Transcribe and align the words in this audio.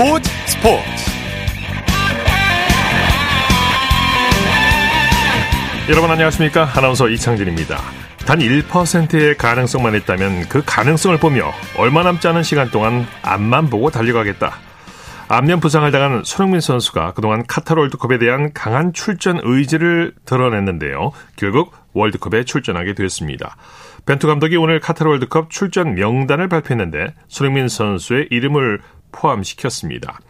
스포츠 0.00 0.30
스포츠. 0.46 0.82
여러분 5.90 6.10
안녕하십니까? 6.10 6.70
아나운서 6.74 7.10
이창진입니다. 7.10 7.76
단 8.24 8.38
1%의 8.38 9.36
가능성만 9.36 9.94
있다면 9.96 10.48
그 10.48 10.62
가능성을 10.64 11.18
보며 11.18 11.52
얼마 11.76 12.02
남지 12.02 12.26
않은 12.28 12.42
시간 12.44 12.70
동안 12.70 13.06
앞만 13.20 13.68
보고 13.68 13.90
달려가겠다. 13.90 14.54
안면 15.28 15.60
부상을 15.60 15.88
당한 15.92 16.22
손흥민 16.24 16.62
선수가 16.62 17.12
그동안 17.12 17.46
카타르 17.46 17.82
월드컵에 17.82 18.18
대한 18.18 18.54
강한 18.54 18.94
출전 18.94 19.38
의지를 19.42 20.14
드러냈는데요. 20.24 21.12
결국 21.36 21.74
월드컵에 21.92 22.44
출전하게 22.44 22.94
됐습니다. 22.94 23.54
벤투 24.06 24.26
감독이 24.26 24.56
오늘 24.56 24.80
카타르 24.80 25.10
월드컵 25.10 25.50
출전 25.50 25.94
명단을 25.94 26.48
발표했는데 26.48 27.14
손흥민 27.28 27.68
선수의 27.68 28.28
이름을 28.30 28.80
포함시켰습니다. 29.12 30.20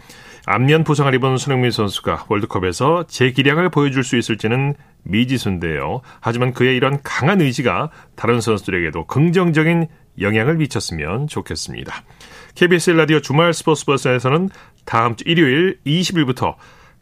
안면 0.46 0.84
부상을 0.84 1.14
입은 1.14 1.36
손흥민 1.36 1.70
선수가 1.70 2.26
월드컵에서 2.28 3.04
제 3.08 3.30
기량을 3.30 3.68
보여줄 3.68 4.02
수 4.02 4.16
있을지는 4.16 4.74
미지수인데요. 5.02 6.00
하지만 6.20 6.52
그의 6.52 6.76
이런 6.76 7.00
강한 7.02 7.40
의지가 7.40 7.90
다른 8.16 8.40
선수들에게도 8.40 9.06
긍정적인 9.06 9.86
영향을 10.20 10.56
미쳤으면 10.56 11.28
좋겠습니다. 11.28 12.02
KBS 12.54 12.90
라디오 12.90 13.20
주말 13.20 13.54
스포츠 13.54 13.84
버스에서는 13.86 14.48
다음 14.84 15.16
주 15.16 15.24
일요일 15.26 15.78
20일부터 15.86 16.56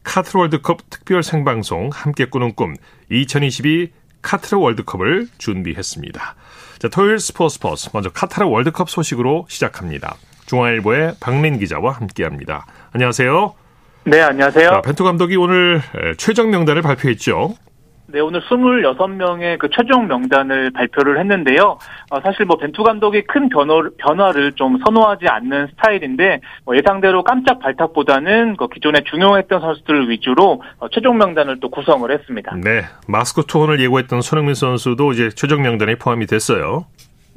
카트르 0.04 0.40
월드컵 0.40 0.90
특별 0.90 1.22
생방송 1.22 1.90
함께 1.92 2.26
꾸는 2.26 2.54
꿈 2.54 2.74
2022 3.10 3.92
카트르 4.22 4.58
월드컵을 4.58 5.28
준비했습니다. 5.38 6.34
자, 6.78 6.88
토요일 6.88 7.18
스포츠 7.18 7.58
버스 7.58 7.90
먼저 7.92 8.10
카타르 8.10 8.46
월드컵 8.46 8.90
소식으로 8.90 9.46
시작합니다. 9.48 10.16
중앙일보의 10.48 11.14
박민 11.20 11.58
기자와 11.58 11.92
함께합니다. 11.92 12.66
안녕하세요. 12.92 13.54
네, 14.04 14.20
안녕하세요. 14.22 14.68
자, 14.70 14.80
벤투 14.80 15.04
감독이 15.04 15.36
오늘 15.36 15.80
최종 16.16 16.50
명단을 16.50 16.82
발표했죠. 16.82 17.54
네, 18.10 18.20
오늘 18.20 18.40
26명의 18.40 19.58
그 19.58 19.68
최종 19.70 20.08
명단을 20.08 20.70
발표를 20.70 21.20
했는데요. 21.20 21.78
어, 22.10 22.20
사실 22.22 22.46
뭐 22.46 22.56
벤투 22.56 22.82
감독이 22.82 23.22
큰 23.24 23.50
변화, 23.50 23.82
변화를 23.98 24.52
좀 24.52 24.78
선호하지 24.82 25.26
않는 25.28 25.66
스타일인데 25.72 26.40
뭐 26.64 26.74
예상대로 26.74 27.22
깜짝 27.22 27.58
발탁보다는 27.58 28.56
그 28.56 28.68
기존에 28.68 29.00
중용했던 29.10 29.60
선수들을 29.60 30.08
위주로 30.08 30.62
어, 30.78 30.88
최종 30.88 31.18
명단을 31.18 31.60
또 31.60 31.68
구성을 31.68 32.10
했습니다. 32.10 32.56
네, 32.56 32.84
마스코 33.06 33.42
투혼을 33.42 33.78
예고했던 33.78 34.22
손흥민 34.22 34.54
선수도 34.54 35.12
이제 35.12 35.28
최종 35.28 35.60
명단에 35.60 35.96
포함이 35.96 36.24
됐어요. 36.24 36.86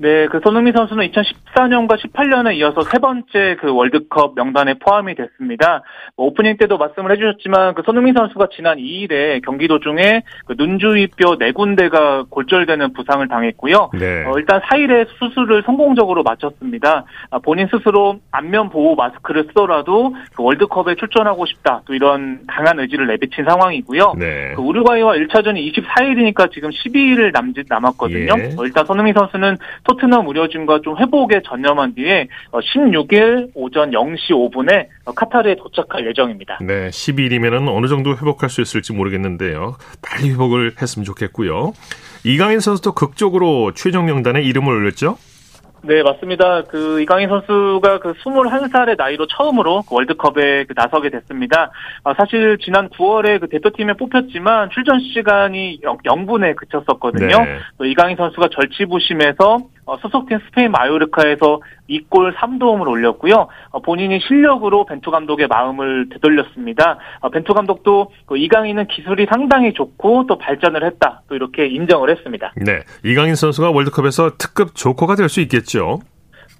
네, 0.01 0.25
그 0.29 0.39
손흥민 0.43 0.73
선수는 0.75 1.11
2014년과 1.11 1.95
18년에 1.99 2.55
이어서 2.55 2.81
세 2.81 2.97
번째 2.97 3.55
그 3.59 3.71
월드컵 3.71 4.33
명단에 4.35 4.73
포함이 4.79 5.13
됐습니다. 5.13 5.83
뭐 6.17 6.25
오프닝 6.25 6.57
때도 6.57 6.79
말씀을 6.79 7.11
해주셨지만 7.11 7.75
그 7.75 7.83
손흥민 7.85 8.15
선수가 8.15 8.47
지난 8.55 8.79
2일에 8.79 9.45
경기 9.45 9.67
도중에 9.67 10.23
그 10.47 10.55
눈주위뼈 10.57 11.37
네 11.37 11.51
군데가 11.51 12.23
골절되는 12.31 12.93
부상을 12.93 13.27
당했고요. 13.27 13.91
네. 13.93 14.25
어, 14.25 14.39
일단 14.39 14.59
4일에 14.61 15.07
수술을 15.19 15.61
성공적으로 15.67 16.23
마쳤습니다. 16.23 17.05
아, 17.29 17.37
본인 17.37 17.67
스스로 17.67 18.19
안면 18.31 18.71
보호 18.71 18.95
마스크를 18.95 19.43
쓰더라도 19.49 20.15
그 20.35 20.41
월드컵에 20.41 20.95
출전하고 20.95 21.45
싶다. 21.45 21.83
또 21.85 21.93
이런 21.93 22.39
강한 22.47 22.79
의지를 22.79 23.05
내비친 23.05 23.45
상황이고요. 23.45 24.15
네. 24.17 24.53
그 24.55 24.63
우루과이와 24.63 25.13
1차전이 25.13 25.71
24일이니까 25.71 26.51
지금 26.51 26.71
12일 26.71 27.31
남짓 27.33 27.67
남았거든요. 27.69 28.33
예. 28.39 28.55
어, 28.57 28.65
일단 28.65 28.83
손흥민 28.87 29.13
선수는 29.13 29.57
토트넘 29.91 30.27
우려진과 30.27 30.81
좀 30.83 30.97
회복에 30.97 31.41
전념한 31.45 31.95
뒤에 31.95 32.27
16일 32.51 33.47
어, 33.47 33.51
오전 33.55 33.91
0시 33.91 34.31
5분에 34.31 34.87
카타르에 35.15 35.55
도착할 35.55 36.07
예정입니다. 36.07 36.59
네, 36.61 36.89
10일이면 36.89 37.67
어느 37.75 37.87
정도 37.87 38.11
회복할 38.11 38.49
수 38.49 38.61
있을지 38.61 38.93
모르겠는데요. 38.93 39.75
빨리 40.01 40.31
회복을 40.31 40.73
했으면 40.81 41.05
좋겠고요. 41.05 41.73
이강인 42.23 42.59
선수도 42.59 42.93
극적으로 42.93 43.73
최종 43.73 44.05
명단에 44.05 44.41
이름을 44.41 44.73
올렸죠? 44.73 45.17
네, 45.83 46.03
맞습니다. 46.03 46.63
그 46.63 47.01
이강인 47.01 47.27
선수가 47.27 47.99
그 47.99 48.13
21살의 48.13 48.97
나이로 48.97 49.25
처음으로 49.27 49.81
그 49.81 49.95
월드컵에 49.95 50.65
그 50.65 50.73
나서게 50.75 51.09
됐습니다. 51.09 51.71
아, 52.03 52.13
사실 52.13 52.57
지난 52.61 52.87
9월에 52.89 53.39
그 53.39 53.49
대표팀에 53.49 53.93
뽑혔지만 53.93 54.69
출전 54.71 54.99
시간이 54.99 55.81
0, 56.05 56.25
분에 56.27 56.53
그쳤었거든요. 56.53 57.35
네. 57.35 57.57
또 57.79 57.85
이강인 57.85 58.15
선수가 58.15 58.49
절치부심에서 58.53 59.57
어, 59.80 59.80
소속팀 59.97 60.39
스페인 60.45 60.71
마요르카에서 60.71 61.61
2골 61.89 62.35
3도움을 62.35 62.87
올렸고요. 62.87 63.47
어, 63.71 63.81
본인이 63.81 64.19
실력으로 64.21 64.85
벤투 64.85 65.09
감독의 65.11 65.47
마음을 65.47 66.07
되돌렸습니다. 66.09 66.97
어, 67.19 67.29
벤투 67.29 67.53
감독도 67.53 68.11
그 68.25 68.37
이강인은 68.37 68.87
기술이 68.87 69.25
상당히 69.29 69.73
좋고 69.73 70.27
또 70.27 70.37
발전을 70.37 70.85
했다. 70.85 71.23
또 71.27 71.35
이렇게 71.35 71.65
인정을 71.67 72.09
했습니다. 72.11 72.53
네. 72.57 72.81
이강인 73.03 73.35
선수가 73.35 73.71
월드컵에서 73.71 74.37
특급 74.37 74.75
조커가 74.75 75.15
될 75.15 75.31
수 75.31 75.39
있겠죠. 75.41 75.99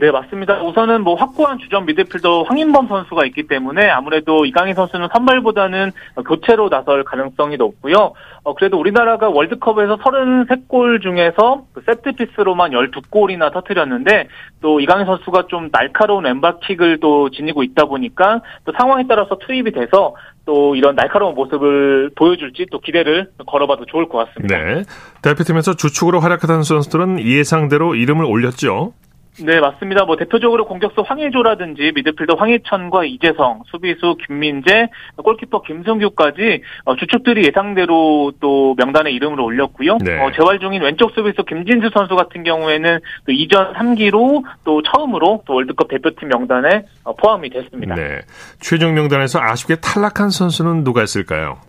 네, 0.01 0.09
맞습니다. 0.09 0.63
우선은 0.63 1.03
뭐 1.03 1.13
확고한 1.13 1.59
주전 1.59 1.85
미드필더 1.85 2.41
황인범 2.47 2.87
선수가 2.87 3.23
있기 3.27 3.43
때문에 3.43 3.87
아무래도 3.87 4.45
이강인 4.45 4.73
선수는 4.73 5.09
선발보다는 5.13 5.91
교체로 6.27 6.69
나설 6.69 7.03
가능성이 7.03 7.57
높고요. 7.57 8.13
어, 8.43 8.55
그래도 8.55 8.79
우리나라가 8.79 9.29
월드컵에서 9.29 9.97
33골 9.97 11.03
중에서 11.03 11.65
그 11.73 11.83
세트피스로만 11.85 12.71
12골이나 12.71 13.53
터트렸는데 13.53 14.27
또 14.59 14.79
이강인 14.79 15.05
선수가 15.05 15.45
좀 15.49 15.69
날카로운 15.69 16.25
왼발킥을 16.25 16.99
또 16.99 17.29
지니고 17.29 17.61
있다 17.61 17.85
보니까 17.85 18.41
또 18.65 18.73
상황에 18.75 19.03
따라서 19.07 19.37
투입이 19.37 19.71
돼서 19.71 20.15
또 20.47 20.75
이런 20.75 20.95
날카로운 20.95 21.35
모습을 21.35 22.09
보여줄지 22.15 22.65
또 22.71 22.79
기대를 22.79 23.29
걸어봐도 23.45 23.85
좋을 23.85 24.09
것 24.09 24.17
같습니다. 24.25 24.57
네. 24.57 24.81
대표팀에서 25.21 25.75
주축으로 25.75 26.21
활약하던 26.21 26.63
선수들은 26.63 27.19
예상대로 27.19 27.93
이름을 27.93 28.25
올렸죠. 28.25 28.93
네, 29.39 29.59
맞습니다. 29.59 30.03
뭐 30.05 30.17
대표적으로 30.17 30.65
공격수 30.65 31.01
황의조라든지 31.01 31.93
미드필더 31.95 32.35
황희천과 32.35 33.05
이재성, 33.05 33.63
수비수 33.67 34.17
김민재, 34.27 34.89
골키퍼 35.15 35.61
김승규까지 35.61 36.61
어, 36.83 36.95
주축들이 36.95 37.45
예상대로 37.45 38.33
또 38.39 38.75
명단에 38.77 39.11
이름을 39.11 39.39
올렸고요. 39.39 39.97
네. 39.99 40.19
어, 40.19 40.31
재활 40.33 40.59
중인 40.59 40.81
왼쪽 40.81 41.11
수비수 41.11 41.43
김진수 41.43 41.91
선수 41.93 42.15
같은 42.15 42.43
경우에는 42.43 42.99
또 43.25 43.31
이전 43.31 43.73
3기로 43.73 44.43
또 44.65 44.81
처음으로 44.81 45.43
또 45.45 45.55
월드컵 45.55 45.87
대표팀 45.87 46.27
명단에 46.27 46.83
어, 47.05 47.15
포함이 47.15 47.49
됐습니다. 47.49 47.95
네. 47.95 48.19
최종 48.59 48.93
명단에서 48.93 49.39
아쉽게 49.39 49.77
탈락한 49.77 50.29
선수는 50.29 50.83
누가 50.83 51.03
있을까요? 51.03 51.59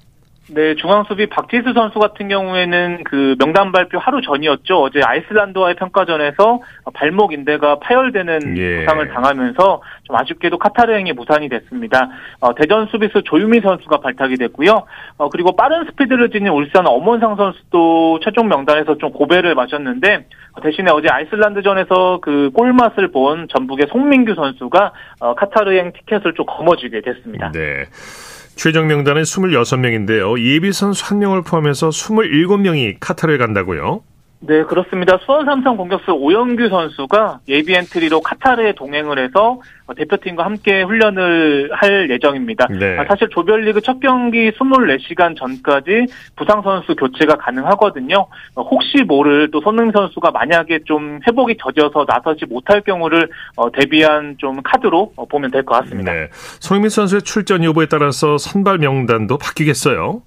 네, 0.55 0.75
중앙 0.75 1.05
수비 1.05 1.27
박지수 1.27 1.73
선수 1.73 1.99
같은 1.99 2.29
경우에는 2.29 3.05
그 3.05 3.37
명단 3.39 3.73
발표 3.73 3.99
하루 3.99 4.21
전이었죠. 4.21 4.83
어제 4.83 5.01
아이슬란드와의 5.03 5.77
평가전에서 5.77 6.61
발목 6.93 7.33
인대가 7.33 7.79
파열되는 7.79 8.59
예. 8.59 8.81
부상을 8.81 9.09
당하면서 9.09 9.83
좀 10.05 10.17
아쉽게도 10.17 10.59
카타르행에 10.59 11.15
무산이 11.15 11.49
됐습니다. 11.49 12.11
어, 12.41 12.55
대전 12.55 12.87
수비수 12.87 13.23
조유미 13.25 13.61
선수가 13.61 13.99
발탁이 13.99 14.37
됐고요. 14.37 14.85
어, 15.17 15.29
그리고 15.31 15.57
빠른 15.57 15.87
스피드를 15.87 16.31
지닌 16.31 16.53
울산 16.53 16.87
엄원상 16.87 17.37
선수도 17.37 18.21
최종 18.23 18.49
명단에서 18.49 18.99
좀 18.99 19.13
고배를 19.13 19.55
마셨는데 19.55 20.27
어, 20.53 20.61
대신에 20.61 20.91
어제 20.93 21.09
아이슬란드전에서 21.09 22.21
그 22.21 22.51
골맛을 22.55 23.11
본 23.11 23.49
전북의 23.49 23.87
송민규 23.91 24.35
선수가 24.35 24.93
어, 25.21 25.35
카타르행 25.35 25.93
티켓을 25.93 26.35
좀 26.35 26.45
거머쥐게 26.47 27.01
됐습니다. 27.01 27.53
네. 27.53 27.85
최종 28.63 28.87
명단은 28.87 29.23
26명인데요. 29.23 30.41
예비 30.41 30.73
선수 30.73 31.05
1명을 31.07 31.45
포함해서 31.45 31.89
27명이 31.89 32.99
카타르에 33.01 33.37
간다고요? 33.37 34.05
네, 34.45 34.65
그렇습니다. 34.65 35.19
수원 35.25 35.45
삼성 35.45 35.77
공격수 35.77 36.11
오영규 36.11 36.69
선수가 36.69 37.41
예비 37.47 37.75
엔트리로 37.75 38.21
카타르에 38.23 38.73
동행을 38.75 39.21
해서 39.21 39.61
대표팀과 39.97 40.45
함께 40.45 40.83
훈련을 40.83 41.71
할 41.73 42.11
예정입니다. 42.11 42.67
네. 42.69 42.99
아, 42.99 43.05
사실 43.07 43.29
조별리그 43.31 43.81
첫 43.83 44.01
경기 44.01 44.51
24시간 44.51 45.37
전까지 45.39 46.07
부상 46.35 46.61
선수 46.63 46.97
교체가 46.97 47.37
가능하거든요. 47.37 48.27
혹시 48.57 49.05
모를 49.07 49.49
또 49.53 49.61
손흥민 49.61 49.93
선수가 49.93 50.33
만약에 50.33 50.81
좀 50.87 51.21
회복이 51.25 51.57
젖어서 51.59 52.05
나서지 52.09 52.47
못할 52.47 52.81
경우를 52.81 53.29
어, 53.57 53.71
대비한 53.71 54.35
좀 54.39 54.61
카드로 54.63 55.13
어, 55.15 55.25
보면 55.27 55.53
될 55.53 55.63
것 55.63 55.77
같습니다. 55.83 56.13
네. 56.13 56.29
손흥민 56.59 56.91
선수의 56.91 57.23
출전 57.23 57.63
여부에 57.63 57.87
따라서 57.87 58.37
선발 58.39 58.79
명단도 58.79 59.39
바뀌겠어요? 59.39 60.23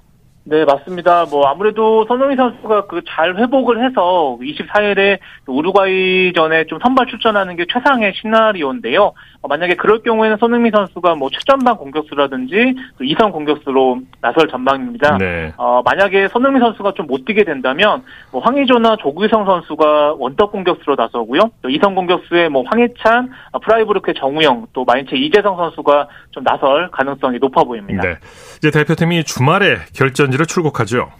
네, 0.48 0.64
맞습니다. 0.64 1.26
뭐 1.26 1.48
아무래도 1.48 2.06
손흥민 2.06 2.38
선수가 2.38 2.86
그 2.86 3.02
잘 3.08 3.36
회복을 3.38 3.84
해서 3.86 4.38
24일에 4.42 5.18
우루과이전에 5.48 6.66
좀 6.68 6.80
선발 6.84 7.08
출전하는 7.08 7.56
게 7.56 7.66
최상의 7.72 8.14
시나리오인데요. 8.22 9.14
어, 9.42 9.48
만약에 9.48 9.76
그럴 9.76 10.02
경우에는 10.04 10.38
손흥민 10.38 10.72
선수가 10.72 11.16
뭐 11.16 11.30
최전방 11.32 11.78
공격수라든지 11.78 12.76
또 12.98 13.04
이선 13.04 13.32
공격수로 13.32 14.00
나설 14.22 14.48
전망입니다. 14.48 15.18
네. 15.18 15.54
어, 15.58 15.82
만약에 15.84 16.28
손흥민 16.30 16.62
선수가 16.62 16.94
좀 16.94 17.06
못 17.06 17.24
뛰게 17.24 17.44
된다면 17.44 18.02
뭐 18.32 18.42
황의조나 18.42 18.96
조규성 18.98 19.46
선수가 19.46 20.16
원톱 20.18 20.52
공격수로 20.52 20.96
나서고요. 20.96 21.52
또 21.62 21.70
이선 21.70 21.94
공격수에 21.94 22.50
뭐 22.50 22.64
황희찬, 22.68 23.30
어, 23.52 23.60
프라이브르크의 23.60 24.16
정우영, 24.20 24.68
또 24.74 24.84
마인츠 24.86 25.14
이재성 25.14 25.56
선수가 25.56 26.08
좀 26.32 26.44
나설 26.44 26.90
가능성이 26.92 27.38
높아 27.38 27.64
보입니다. 27.64 28.02
네. 28.02 28.16
이제 28.58 28.72
대표팀이 28.72 29.24
주말에 29.24 29.78
결전지로 29.96 30.46
출국하죠. 30.46 31.12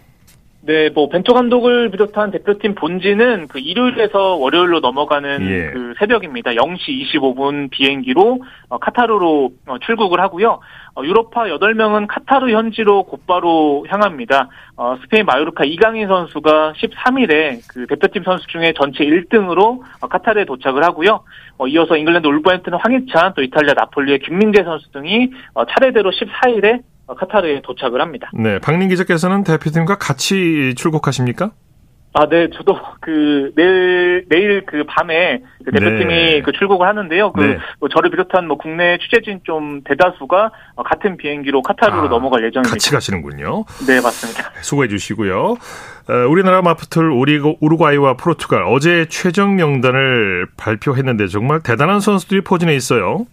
네, 0.60 0.90
뭐 0.90 1.08
벤투 1.08 1.32
감독을 1.32 1.90
비롯한 1.90 2.32
대표팀 2.32 2.74
본진은 2.74 3.46
그 3.46 3.60
일요일에서 3.60 4.34
월요일로 4.34 4.80
넘어가는 4.80 5.48
예. 5.48 5.70
그 5.70 5.94
새벽입니다. 5.98 6.50
0시 6.50 6.88
25분 7.14 7.70
비행기로 7.70 8.40
어, 8.68 8.78
카타르로 8.78 9.52
어, 9.68 9.78
출국을 9.78 10.20
하고요. 10.20 10.58
어, 10.96 11.02
유럽파 11.04 11.44
8명은 11.44 12.08
카타르 12.08 12.50
현지로 12.50 13.04
곧바로 13.04 13.86
향합니다. 13.88 14.48
어, 14.76 14.98
스페인 15.02 15.24
마요르카 15.24 15.64
이강인 15.64 16.08
선수가 16.08 16.72
13일에 16.72 17.60
그 17.68 17.86
대표팀 17.86 18.24
선수 18.24 18.46
중에 18.48 18.74
전체 18.76 19.04
1등으로 19.04 19.82
어, 20.00 20.08
카타르에 20.08 20.44
도착을 20.46 20.82
하고요. 20.82 21.20
어, 21.58 21.66
이어서 21.68 21.96
잉글랜드 21.96 22.26
울버햄튼 22.26 22.74
황희찬 22.74 23.34
또 23.36 23.42
이탈리아 23.42 23.72
나폴리의 23.74 24.18
김민재 24.18 24.64
선수 24.64 24.90
등이 24.90 25.30
차례대로 25.68 26.10
14일에 26.10 26.80
어, 26.80 26.82
카타르에 27.14 27.62
도착을 27.62 28.00
합니다. 28.00 28.30
네, 28.34 28.58
박민 28.58 28.88
기자께서는 28.88 29.44
대표팀과 29.44 29.98
같이 29.98 30.74
출국하십니까? 30.76 31.52
아, 32.18 32.26
네, 32.26 32.48
저도 32.48 32.78
그 33.02 33.52
내일 33.56 34.24
내일 34.30 34.64
그 34.64 34.84
밤에 34.88 35.42
그 35.62 35.70
대표팀이 35.70 36.06
네. 36.06 36.40
그 36.40 36.50
출국을 36.52 36.88
하는데요. 36.88 37.32
그 37.32 37.40
네. 37.42 37.58
뭐 37.78 37.90
저를 37.90 38.08
비롯한 38.10 38.48
뭐 38.48 38.56
국내 38.56 38.96
취재진 38.96 39.40
좀 39.44 39.82
대다수가 39.84 40.50
어, 40.76 40.82
같은 40.82 41.18
비행기로 41.18 41.60
카타르로 41.60 42.06
아, 42.06 42.08
넘어갈 42.08 42.42
예정입니다. 42.44 42.70
같이 42.70 42.90
가시는군요. 42.90 43.66
네, 43.86 44.00
맞습니다. 44.00 44.50
수고해 44.62 44.88
주시고요. 44.88 45.56
어, 46.08 46.12
우리나라 46.30 46.62
맞붙을 46.62 47.10
우루과이와 47.60 48.14
포르투갈 48.14 48.62
어제 48.62 49.06
최종 49.10 49.56
명단을 49.56 50.46
발표했는데 50.56 51.26
정말 51.26 51.60
대단한 51.62 52.00
선수들이 52.00 52.40
포진해 52.44 52.74
있어요. 52.74 53.26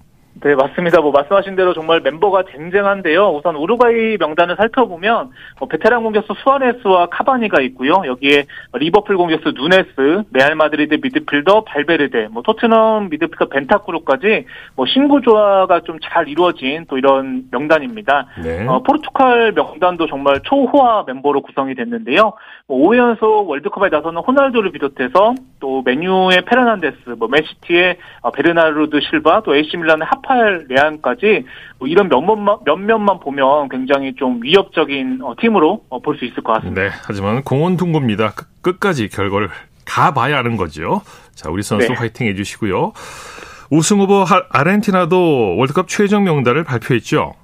네, 0.44 0.56
맞습니다. 0.56 1.02
뭐 1.02 1.12
말씀하신 1.12 1.56
대로 1.56 1.74
정말 1.74 2.02
멤버가 2.02 2.44
쟁쟁한데요. 2.52 3.30
우선 3.30 3.56
우루과이 3.56 4.18
명단을 4.20 4.56
살펴보면 4.58 5.32
뭐 5.60 5.68
베테랑 5.68 6.04
공격수 6.04 6.34
수아레스와 6.44 7.08
카바니가 7.08 7.62
있고요. 7.62 8.04
여기에 8.06 8.46
리버풀 8.74 9.18
공격수 9.18 9.54
누네스, 9.56 10.24
레알 10.32 10.56
마드리드 10.56 10.96
미드필더 11.02 11.64
발베르데, 11.64 12.28
뭐 12.28 12.44
토트넘 12.44 13.10
미드필더 13.10 13.46
벤탄쿠르까지 13.46 14.46
뭐 14.76 14.86
신구 14.86 15.22
조화가 15.22 15.82
좀 15.82 15.98
잘 16.04 16.28
이루어진 16.28 16.86
또 16.88 16.98
이런 16.98 17.46
명단입니다. 17.52 18.28
네. 18.44 18.68
어, 18.68 18.84
포르투갈 18.84 19.54
명단도 19.54 20.08
정말 20.08 20.42
초호화 20.44 21.06
멤버로 21.08 21.42
구성이 21.42 21.76
됐는데요. 21.76 22.34
뭐 22.68 22.90
5회 22.90 22.98
연속 22.98 23.50
월드컵에 23.50 23.90
나서는 23.90 24.22
호날두를 24.22 24.72
비롯해서 24.72 25.34
또 25.60 25.82
맨유의 25.86 26.44
페르난데스, 26.46 27.16
뭐 27.18 27.28
맨시티의 27.30 27.98
어, 28.22 28.32
베르나르드 28.32 29.00
실바, 29.10 29.42
또 29.44 29.56
AC 29.56 29.78
밀란의 29.78 30.06
하파엘 30.06 30.66
레앙까지 30.68 31.46
뭐 31.78 31.88
이런 31.88 32.10
몇몇만, 32.10 32.58
몇몇만 32.66 33.20
보면 33.20 33.70
굉장히 33.70 34.16
좀 34.16 34.42
위협적인 34.42 35.20
어, 35.22 35.36
팀으로 35.40 35.86
어, 35.90 36.02
볼수 36.02 36.26
있을 36.26 36.42
것 36.44 36.54
같습니다. 36.54 36.82
네, 36.82 36.90
하지만 37.06 37.44
공은 37.44 37.78
둥급니다. 37.78 38.34
끝까지 38.62 39.10
결과를 39.10 39.50
가봐야 39.86 40.38
하는 40.38 40.58
거죠. 40.58 41.02
자, 41.36 41.50
우리 41.50 41.62
선수 41.62 41.90
네. 41.90 41.94
화이팅 41.94 42.28
해주시고요. 42.28 42.94
우승 43.70 44.00
후보 44.00 44.26
아르헨티나도 44.50 45.58
월드컵 45.58 45.88
최종 45.88 46.24
명단을 46.24 46.64
발표했죠. 46.64 47.36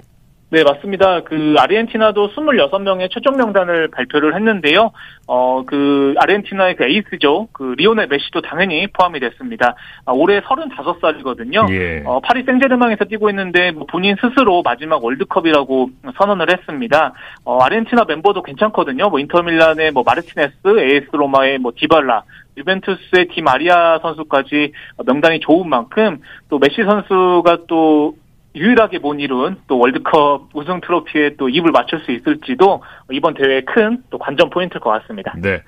네, 0.52 0.64
맞습니다. 0.64 1.22
그 1.22 1.54
아르헨티나도 1.60 2.30
26명의 2.30 3.12
최종 3.12 3.38
명단을 3.38 3.90
발표를 3.90 4.34
했는데요. 4.34 4.92
어, 5.28 5.64
그 5.64 6.16
아르헨티나의 6.18 6.76
그 6.76 6.86
에이스죠. 6.86 7.50
그 7.54 7.76
리오넬 7.78 8.08
메시도 8.08 8.42
당연히 8.42 8.88
포함이 8.88 9.20
됐습니다. 9.20 9.76
아, 10.06 10.12
올해 10.12 10.42
35살이거든요. 10.42 11.72
예. 11.72 12.04
어, 12.04 12.20
파리 12.22 12.44
생제르맹에서 12.46 13.06
뛰고 13.06 13.30
있는데 13.30 13.70
뭐 13.72 13.86
본인 13.86 14.16
스스로 14.20 14.64
마지막 14.64 15.04
월드컵이라고 15.04 15.92
선언을 16.18 16.52
했습니다. 16.52 17.14
어, 17.44 17.60
아르헨티나 17.62 18.06
멤버도 18.08 18.42
괜찮거든요. 18.42 19.10
뭐 19.10 19.20
인터밀란의 19.20 19.92
뭐 19.92 20.02
마르티네스, 20.04 20.56
AS 20.66 21.10
로마의 21.12 21.60
뭐 21.60 21.74
디발라, 21.76 22.24
유벤투스의 22.58 23.28
디마리아 23.36 24.00
선수까지 24.00 24.74
명단이 25.06 25.42
좋은 25.42 25.70
만큼 25.70 26.18
또 26.50 26.58
메시 26.58 26.82
선수가 26.84 27.66
또 27.68 28.16
유일하게 28.56 29.00
못 29.00 29.14
이룬 29.16 29.58
또 29.68 29.78
월드컵 29.78 30.50
우승 30.54 30.82
트로피에 30.82 31.36
또 31.38 31.50
입을 31.50 31.72
맞출 31.72 32.00
수 32.00 32.12
있을지도 32.12 32.82
이번 33.12 33.34
대회의 33.36 33.64
큰 33.66 34.04
또 34.10 34.18
관전 34.18 34.50
포인트일 34.50 34.80
것 34.80 34.90
같습니다. 34.90 35.34
네. 35.38 35.62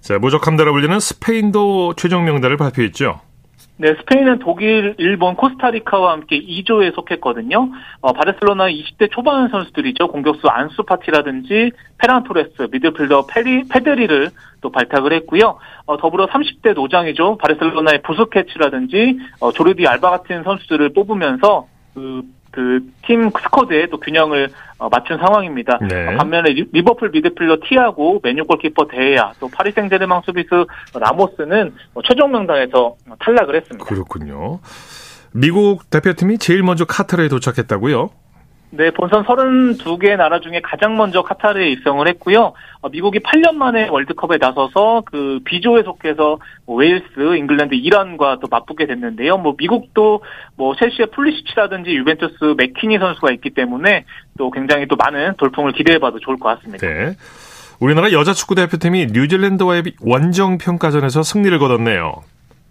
자, 0.00 0.18
무적함대로 0.18 0.72
불리는 0.72 0.98
스페인도 1.00 1.94
최종 1.96 2.24
명단을 2.24 2.56
발표했죠. 2.56 3.20
네, 3.80 3.94
스페인은 3.94 4.40
독일, 4.40 4.96
일본, 4.98 5.36
코스타리카와 5.36 6.12
함께 6.12 6.40
E조에 6.40 6.94
속했거든요. 6.96 7.70
어, 8.00 8.12
바르셀로나 8.12 8.68
20대 8.70 9.08
초반 9.12 9.48
선수들이죠. 9.50 10.08
공격수 10.08 10.48
안수 10.48 10.82
파티라든지 10.82 11.70
페란 11.98 12.24
토레스, 12.24 12.68
미드필더 12.72 13.26
페드리, 13.26 13.68
페드리를 13.68 14.30
또 14.62 14.70
발탁을 14.70 15.12
했고요. 15.12 15.58
어, 15.86 15.96
더불어 15.96 16.26
30대 16.26 16.74
노장이죠. 16.74 17.38
바르셀로나의 17.38 18.02
부스케츠라든지 18.02 19.18
어, 19.38 19.52
조르디 19.52 19.86
알바 19.86 20.10
같은 20.10 20.42
선수들을 20.42 20.92
뽑으면서 20.92 21.68
그, 21.94 22.22
그, 22.50 22.80
팀 23.06 23.30
squad에 23.30 23.86
또 23.86 23.98
균형을 24.00 24.50
어, 24.78 24.88
맞춘 24.88 25.18
상황입니다. 25.18 25.78
네. 25.88 26.16
반면에 26.16 26.50
리버풀 26.50 27.10
미드필더 27.10 27.58
티아고 27.68 28.20
맨유 28.22 28.44
골키퍼 28.44 28.86
데헤아 28.86 29.32
또 29.40 29.48
파리 29.48 29.72
생제르맹 29.72 30.22
수비수 30.24 30.66
라모스는 30.94 31.74
뭐 31.94 32.02
최종 32.06 32.30
명단에서 32.30 32.96
탈락을 33.18 33.56
했습니다. 33.56 33.84
그렇군요. 33.84 34.60
미국 35.32 35.90
대표팀이 35.90 36.38
제일 36.38 36.62
먼저 36.62 36.84
카타르에 36.84 37.28
도착했다고요? 37.28 38.10
네, 38.70 38.90
본선 38.90 39.24
32개 39.24 40.16
나라 40.16 40.40
중에 40.40 40.60
가장 40.62 40.96
먼저 40.96 41.22
카타르에 41.22 41.70
입성을 41.70 42.06
했고요. 42.06 42.52
어, 42.82 42.88
미국이 42.90 43.18
8년 43.20 43.54
만에 43.54 43.88
월드컵에 43.88 44.36
나서서 44.38 45.04
그 45.06 45.40
B조에 45.44 45.84
속해서 45.84 46.38
뭐 46.66 46.76
웨일스, 46.76 47.36
잉글랜드, 47.36 47.74
이란과 47.74 48.38
또 48.40 48.48
맞붙게 48.50 48.86
됐는데요. 48.86 49.38
뭐 49.38 49.54
미국도 49.56 50.22
뭐 50.56 50.76
첼시의 50.76 51.08
풀리시치라든지 51.12 51.90
유벤투스 51.92 52.56
맥키니 52.58 52.98
선수가 52.98 53.32
있기 53.32 53.50
때문에 53.50 54.04
또 54.36 54.50
굉장히 54.50 54.86
또 54.86 54.96
많은 54.96 55.34
돌풍을 55.38 55.72
기대해봐도 55.72 56.20
좋을 56.20 56.38
것 56.38 56.56
같습니다. 56.56 56.86
네. 56.86 57.14
우리나라 57.80 58.12
여자 58.12 58.34
축구 58.34 58.54
대표팀이 58.54 59.06
뉴질랜드와의 59.12 59.84
원정 60.02 60.58
평가전에서 60.58 61.22
승리를 61.22 61.58
거뒀네요. 61.58 62.22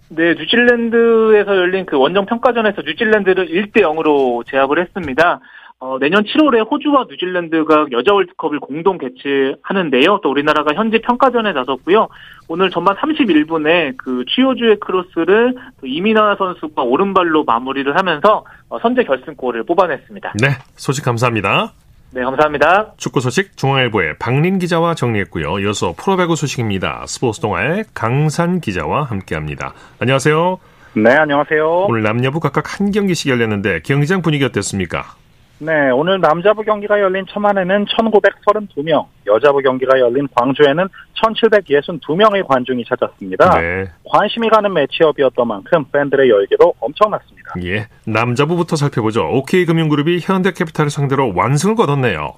네, 0.10 0.36
뉴질랜드에서 0.36 1.58
열린 1.58 1.86
그 1.86 1.98
원정 1.98 2.28
평가전에서 2.28 2.82
뉴질랜드를 2.84 3.48
1대 3.48 3.82
0으로 3.82 4.46
제압을 4.48 4.80
했습니다. 4.80 5.40
어, 5.80 6.00
내년 6.00 6.24
7월에 6.24 6.70
호주와 6.72 7.06
뉴질랜드가 7.08 7.86
여자 7.92 8.12
월드컵을 8.12 8.60
공동 8.60 8.98
개최하는데요. 8.98 10.22
또 10.24 10.32
우리나라가 10.32 10.74
현지 10.74 11.00
평가전에 11.00 11.54
나섰고요. 11.54 12.08
오늘 12.48 12.72
전반 12.72 12.96
31분에 12.96 13.96
그 13.96 14.26
추효주의 14.28 14.80
크로스를 14.80 15.54
이민아 15.84 16.36
선수가 16.38 16.82
오른발로 16.82 17.44
마무리를 17.44 17.96
하면서 17.96 18.44
어, 18.70 18.80
선제 18.80 19.04
결승골을 19.04 19.66
뽑아냈습니다. 19.66 20.34
네, 20.42 20.48
소식 20.76 21.06
감사합니다. 21.06 21.74
네, 22.12 22.24
감사합니다. 22.24 22.94
축구 22.98 23.20
소식 23.20 23.56
중앙일보의 23.56 24.18
박린 24.18 24.58
기자와 24.58 24.96
정리했고요. 24.96 25.60
이어서 25.60 25.94
프로배구 25.96 26.36
소식입니다. 26.36 27.04
스포츠 27.06 27.40
동아의 27.40 27.84
강산 27.94 28.62
기자와 28.62 29.04
함께합니다. 29.04 29.74
안녕하세요. 30.00 30.58
네, 30.96 31.12
안녕하세요. 31.12 31.86
오늘 31.88 32.02
남녀부 32.02 32.40
각각 32.40 32.80
한 32.80 32.90
경기씩 32.90 33.30
열렸는데 33.30 33.82
경기장 33.82 34.24
분위기 34.24 34.44
어땠습니까? 34.44 35.04
네, 35.60 35.90
오늘 35.90 36.20
남자부 36.22 36.62
경기가 36.64 37.00
열린 37.00 37.26
천안에는 37.28 37.86
1932명, 37.86 39.08
여자부 39.26 39.60
경기가 39.60 40.00
열린 40.00 40.28
광주에는 40.36 40.88
1762명의 41.24 42.48
관중이 42.48 42.86
찾았습니다. 42.86 43.60
네. 43.60 43.86
관심이 44.06 44.50
가는 44.50 44.72
매치업이었던 44.72 45.48
만큼 45.48 45.86
팬들의 45.92 46.30
열기도 46.30 46.76
엄청났습니다. 46.80 47.54
예, 47.64 47.88
남자부부터 48.06 48.76
살펴보죠. 48.76 49.28
OK금융그룹이 49.30 50.20
현대캐피탈을 50.22 50.92
상대로 50.92 51.34
완승을 51.36 51.76
거뒀네요. 51.76 52.36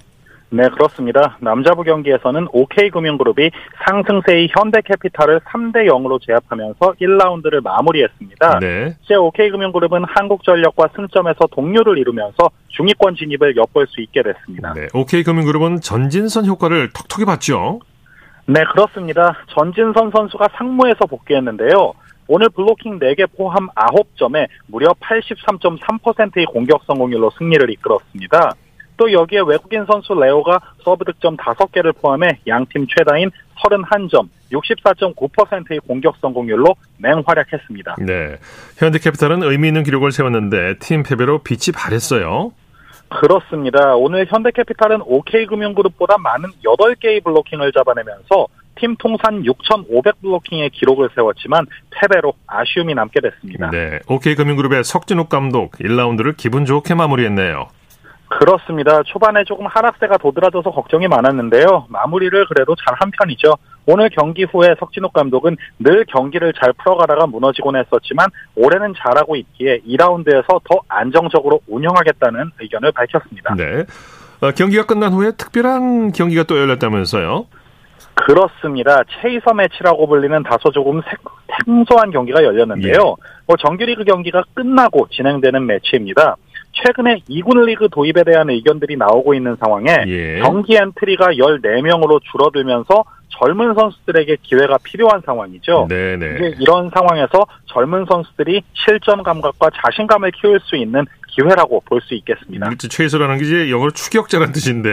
네, 0.51 0.67
그렇습니다. 0.69 1.37
남자부 1.41 1.83
경기에서는 1.83 2.47
OK금융그룹이 2.51 3.51
상승세의 3.85 4.49
현대캐피탈을 4.57 5.41
3대 5.41 5.87
0으로 5.87 6.19
제압하면서 6.25 6.95
1라운드를 6.99 7.61
마무리했습니다. 7.61 8.59
네. 8.59 8.95
이제 9.03 9.15
OK금융그룹은 9.15 10.05
한국전력과 10.05 10.89
승점에서 10.95 11.39
동료를 11.51 11.99
이루면서 11.99 12.49
중위권 12.69 13.15
진입을 13.15 13.55
엿볼 13.57 13.87
수 13.87 14.01
있게 14.01 14.23
됐습니다. 14.23 14.73
네, 14.73 14.87
OK금융그룹은 14.93 15.81
전진선 15.81 16.47
효과를 16.47 16.89
톡톡히 16.93 17.25
봤죠? 17.25 17.81
네, 18.47 18.63
그렇습니다. 18.71 19.35
전진선 19.49 20.11
선수가 20.11 20.47
상무에서 20.55 21.05
복귀했는데요. 21.05 21.93
오늘 22.27 22.49
블로킹 22.49 22.99
4개 22.99 23.27
포함 23.37 23.67
9점에 23.69 24.47
무려 24.67 24.93
83.3%의 24.99 26.45
공격 26.45 26.83
성공률로 26.85 27.31
승리를 27.37 27.69
이끌었습니다. 27.71 28.53
또 28.99 29.11
여기에 29.11 29.39
외국인 29.47 29.85
선수 29.89 30.13
레오가 30.13 30.59
서브 30.83 31.05
득점 31.05 31.37
5개를 31.37 31.95
포함해 31.99 32.39
양팀 32.45 32.85
최다인 32.87 33.31
31점, 33.55 34.27
64.9%의 34.51 35.79
공격 35.87 36.17
성공률로 36.17 36.75
맹활약했습니다. 36.97 37.95
네. 37.99 38.35
현대캐피탈은 38.77 39.43
의미 39.43 39.69
있는 39.69 39.83
기록을 39.83 40.11
세웠는데 40.11 40.79
팀 40.79 41.03
패배로 41.03 41.39
빛이 41.39 41.73
바랬어요. 41.73 42.51
그렇습니다. 43.07 43.95
오늘 43.95 44.27
현대캐피탈은 44.29 45.01
OK금융그룹보다 45.03 46.17
많은 46.17 46.49
8개의 46.63 47.23
블로킹을 47.23 47.71
잡아내면서 47.71 48.47
팀 48.75 48.95
통산 48.97 49.45
6,500 49.45 50.21
블로킹의 50.21 50.69
기록을 50.71 51.09
세웠지만 51.15 51.65
패배로 51.89 52.33
아쉬움이 52.47 52.93
남게 52.93 53.19
됐습니다. 53.21 53.71
네, 53.71 53.99
OK금융그룹의 54.07 54.83
석진욱 54.83 55.29
감독 55.29 55.71
1라운드를 55.73 56.35
기분 56.37 56.65
좋게 56.65 56.95
마무리했네요. 56.95 57.67
그렇습니다. 58.29 59.01
초반에 59.03 59.43
조금 59.43 59.65
하락세가 59.65 60.17
도드라져서 60.17 60.71
걱정이 60.71 61.07
많았는데요. 61.07 61.87
마무리를 61.89 62.45
그래도 62.47 62.75
잘 62.75 62.95
한 62.99 63.11
편이죠. 63.11 63.53
오늘 63.85 64.09
경기 64.09 64.43
후에 64.43 64.75
석진욱 64.77 65.13
감독은 65.13 65.55
늘 65.79 66.03
경기를 66.05 66.53
잘 66.53 66.73
풀어가다가 66.73 67.27
무너지곤 67.27 67.75
했었지만 67.77 68.27
올해는 68.55 68.93
잘하고 68.97 69.35
있기에 69.37 69.79
2라운드에서 69.87 70.61
더 70.69 70.81
안정적으로 70.89 71.61
운영하겠다는 71.67 72.51
의견을 72.59 72.91
밝혔습니다. 72.91 73.55
네. 73.55 73.85
어, 74.41 74.51
경기가 74.51 74.85
끝난 74.85 75.13
후에 75.13 75.31
특별한 75.31 76.11
경기가 76.11 76.43
또 76.43 76.59
열렸다면서요? 76.59 77.45
그렇습니다. 78.15 79.01
체이서 79.21 79.53
매치라고 79.53 80.07
불리는 80.07 80.43
다소 80.43 80.71
조금 80.71 81.01
생소한 81.65 82.11
경기가 82.11 82.43
열렸는데요. 82.43 82.93
예. 82.93 83.29
뭐 83.45 83.55
정규리그 83.57 84.03
경기가 84.03 84.43
끝나고 84.53 85.07
진행되는 85.09 85.65
매치입니다. 85.65 86.35
최근에 86.85 87.21
2군 87.29 87.65
리그 87.65 87.89
도입에 87.89 88.23
대한 88.23 88.49
의견들이 88.49 88.95
나오고 88.97 89.33
있는 89.33 89.55
상황에 89.59 90.03
예. 90.07 90.39
경기 90.39 90.75
엔트리가 90.75 91.27
14명으로 91.33 92.19
줄어들면서 92.31 93.03
젊은 93.29 93.73
선수들에게 93.73 94.37
기회가 94.41 94.77
필요한 94.83 95.21
상황이죠. 95.25 95.87
네네. 95.89 96.35
이게 96.35 96.55
이런 96.59 96.89
상황에서 96.93 97.45
젊은 97.67 98.05
선수들이 98.09 98.63
실전 98.73 99.23
감각과 99.23 99.69
자신감을 99.81 100.31
키울 100.31 100.59
수 100.61 100.75
있는 100.75 101.05
기회라고 101.27 101.81
볼 101.85 102.01
수 102.01 102.15
있겠습니다. 102.15 102.69
chaser라는 102.89 103.37
게 103.37 103.45
이제 103.45 103.71
영어로 103.71 103.91
추격자라는 103.91 104.51
뜻인데 104.53 104.89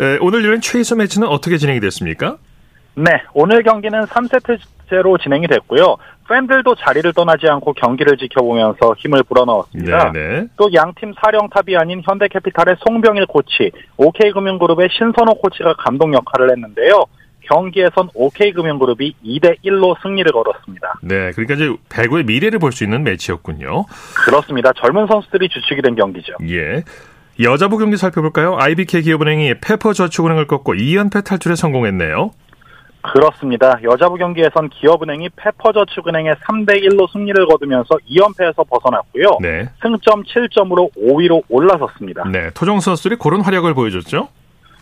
에, 0.00 0.18
오늘 0.20 0.44
열린 0.44 0.60
최이소 0.60 0.94
매치는 0.96 1.26
어떻게 1.26 1.56
진행이 1.56 1.80
됐습니까? 1.80 2.36
네, 2.94 3.22
오늘 3.32 3.62
경기는 3.62 4.02
3세트제로 4.02 5.20
진행이 5.22 5.46
됐고요. 5.46 5.96
팬들도 6.28 6.74
자리를 6.76 7.12
떠나지 7.14 7.46
않고 7.48 7.72
경기를 7.72 8.16
지켜보면서 8.18 8.94
힘을 8.98 9.22
불어넣었습니다. 9.22 10.12
또 10.56 10.70
양팀 10.74 11.14
사령탑이 11.20 11.76
아닌 11.76 12.02
현대캐피탈의 12.04 12.76
송병일 12.86 13.26
코치, 13.26 13.70
OK금융그룹의 13.96 14.88
신선호 14.92 15.34
코치가 15.34 15.74
감독 15.74 16.12
역할을 16.12 16.50
했는데요. 16.50 17.04
경기에선 17.50 18.10
OK금융그룹이 18.14 19.14
2대 19.24 19.56
1로 19.64 19.96
승리를 20.02 20.30
거뒀습니다. 20.30 20.98
네, 21.02 21.30
그러니까 21.32 21.54
이제 21.54 21.74
배구의 21.88 22.24
미래를 22.24 22.58
볼 22.58 22.72
수 22.72 22.84
있는 22.84 23.02
매치였군요. 23.04 23.86
그렇습니다. 24.26 24.70
젊은 24.74 25.06
선수들이 25.06 25.48
주축이 25.48 25.80
된 25.80 25.94
경기죠. 25.94 26.34
예. 26.50 26.82
여자부 27.42 27.78
경기 27.78 27.96
살펴볼까요? 27.96 28.58
IBK 28.60 29.00
기업은행이 29.02 29.54
페퍼저축은행을 29.60 30.46
꺾고 30.46 30.74
2연패 30.74 31.24
탈출에 31.24 31.54
성공했네요. 31.54 32.32
그렇습니다. 33.00 33.78
여자부 33.82 34.16
경기에선 34.16 34.68
기업은행이 34.70 35.30
페퍼저축은행의 35.36 36.34
3대 36.34 36.82
1로 36.84 37.10
승리를 37.12 37.46
거두면서 37.46 37.96
2연패에서 38.10 38.68
벗어났고요. 38.68 39.38
네. 39.40 39.68
승점 39.80 40.24
7점으로 40.24 40.90
5위로 40.96 41.42
올라섰습니다. 41.48 42.24
네, 42.28 42.50
토종 42.50 42.80
선수들이 42.80 43.16
그런 43.16 43.40
활약을 43.40 43.74
보여줬죠? 43.74 44.28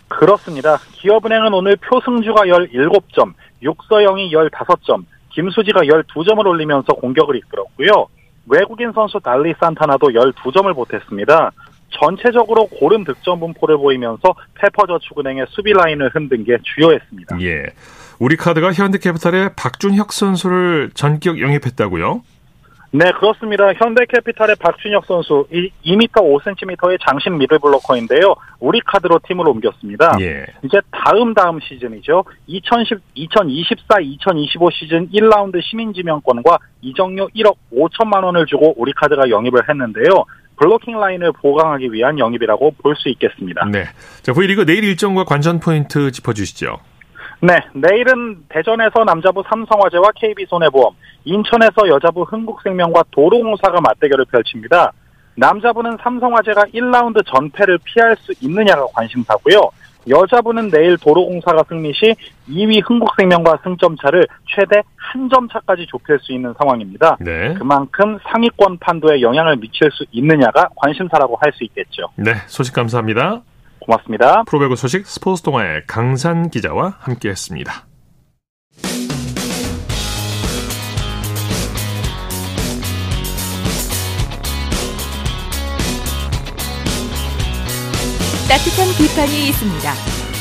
그렇습니다. 0.09 0.79
기업은행은 0.93 1.53
오늘 1.53 1.77
표승주가 1.77 2.43
17점, 2.43 3.35
육서영이 3.63 4.33
15점, 4.33 5.05
김수지가 5.31 5.81
12점을 5.81 6.47
올리면서 6.47 6.95
공격을 6.95 7.37
이끌었고요. 7.37 8.07
외국인 8.49 8.93
선수 8.93 9.19
달리 9.21 9.55
산타나도 9.59 10.09
12점을 10.09 10.73
보탰습니다. 10.75 11.51
전체적으로 11.91 12.67
고른 12.67 13.05
득점 13.05 13.41
분포를 13.41 13.77
보이면서 13.79 14.35
페퍼저축은행의 14.55 15.47
수비 15.51 15.73
라인을 15.73 16.11
흔든 16.15 16.45
게 16.45 16.59
주요했습니다. 16.63 17.41
예. 17.43 17.67
우리 18.19 18.37
카드가 18.37 18.73
현대캐피탈의 18.73 19.51
박준혁 19.57 20.13
선수를 20.13 20.91
전격 20.95 21.41
영입했다고요? 21.41 22.23
네, 22.93 23.05
그렇습니다. 23.13 23.75
현대캐피탈의 23.75 24.57
박준혁 24.59 25.05
선수, 25.05 25.47
2m 25.85 26.13
5cm의 26.13 26.99
장신 27.07 27.37
미들블로커인데요. 27.37 28.35
우리 28.59 28.81
카드로 28.81 29.21
팀을 29.27 29.47
옮겼습니다. 29.47 30.17
예. 30.21 30.47
이제 30.63 30.79
다음 30.91 31.35
다음 31.35 31.61
시즌이죠. 31.61 32.25
2010, 32.47 32.99
2024, 33.15 34.01
2025 34.01 34.71
시즌 34.71 35.11
1라운드 35.11 35.61
시민지명권과 35.63 36.59
이정료 36.81 37.29
1억 37.37 37.57
5천만 37.75 38.25
원을 38.25 38.47
주고 38.47 38.73
우리 38.79 38.93
카드가 38.93 39.29
영입을 39.29 39.69
했는데요. 39.69 40.25
블로킹 40.59 40.99
라인을 40.99 41.33
보강하기 41.33 41.93
위한 41.93 42.19
영입이라고 42.19 42.77
볼 42.83 42.95
수 42.97 43.11
있겠습니다. 43.11 43.67
네. 43.67 43.85
자, 44.23 44.33
V리그 44.33 44.65
내일 44.65 44.85
일정과 44.85 45.25
관전 45.25 45.61
포인트 45.61 46.11
짚어주시죠. 46.11 46.79
네, 47.43 47.55
내일은 47.75 48.39
대전에서 48.49 49.05
남자부 49.05 49.43
삼성화재와 49.49 50.11
KB손해보험, 50.17 50.95
인천에서 51.25 51.89
여자부 51.89 52.23
흥국생명과 52.23 53.05
도로공사가 53.11 53.81
맞대결을 53.81 54.25
펼칩니다. 54.27 54.93
남자부는 55.37 55.99
삼성화재가 56.03 56.65
1라운드 56.75 57.23
전패를 57.27 57.79
피할 57.85 58.17
수 58.17 58.33
있느냐가 58.41 58.87
관심사고요. 58.95 59.61
여자부는 60.09 60.71
내일 60.71 60.97
도로공사가 60.97 61.65
승리 61.69 61.93
시 61.93 62.15
2위 62.49 62.81
흥국생명과 62.89 63.59
승점차를 63.65 64.27
최대 64.55 64.83
한 64.97 65.29
점 65.29 65.49
차까지 65.49 65.87
좁힐 65.87 66.19
수 66.21 66.33
있는 66.33 66.55
상황입니다. 66.59 67.17
네. 67.21 67.55
그만큼 67.55 68.19
상위권 68.31 68.79
판도에 68.79 69.21
영향을 69.21 69.57
미칠 69.57 69.91
수 69.91 70.05
있느냐가 70.13 70.69
관심사라고 70.77 71.37
할 71.41 71.53
수 71.53 71.65
있겠죠. 71.65 72.09
네, 72.17 72.35
소식 72.47 72.75
감사합니다. 72.75 73.41
고맙습니다. 73.87 74.43
프로배구 74.45 74.77
소식 74.77 75.07
스포츠 75.07 75.43
동아의 75.43 75.85
강산 75.87 76.51
기자와 76.51 76.97
함께했습니다. 76.99 77.87
따뜻한 88.49 88.87
비판이 88.97 89.49
있습니다. 89.49 89.93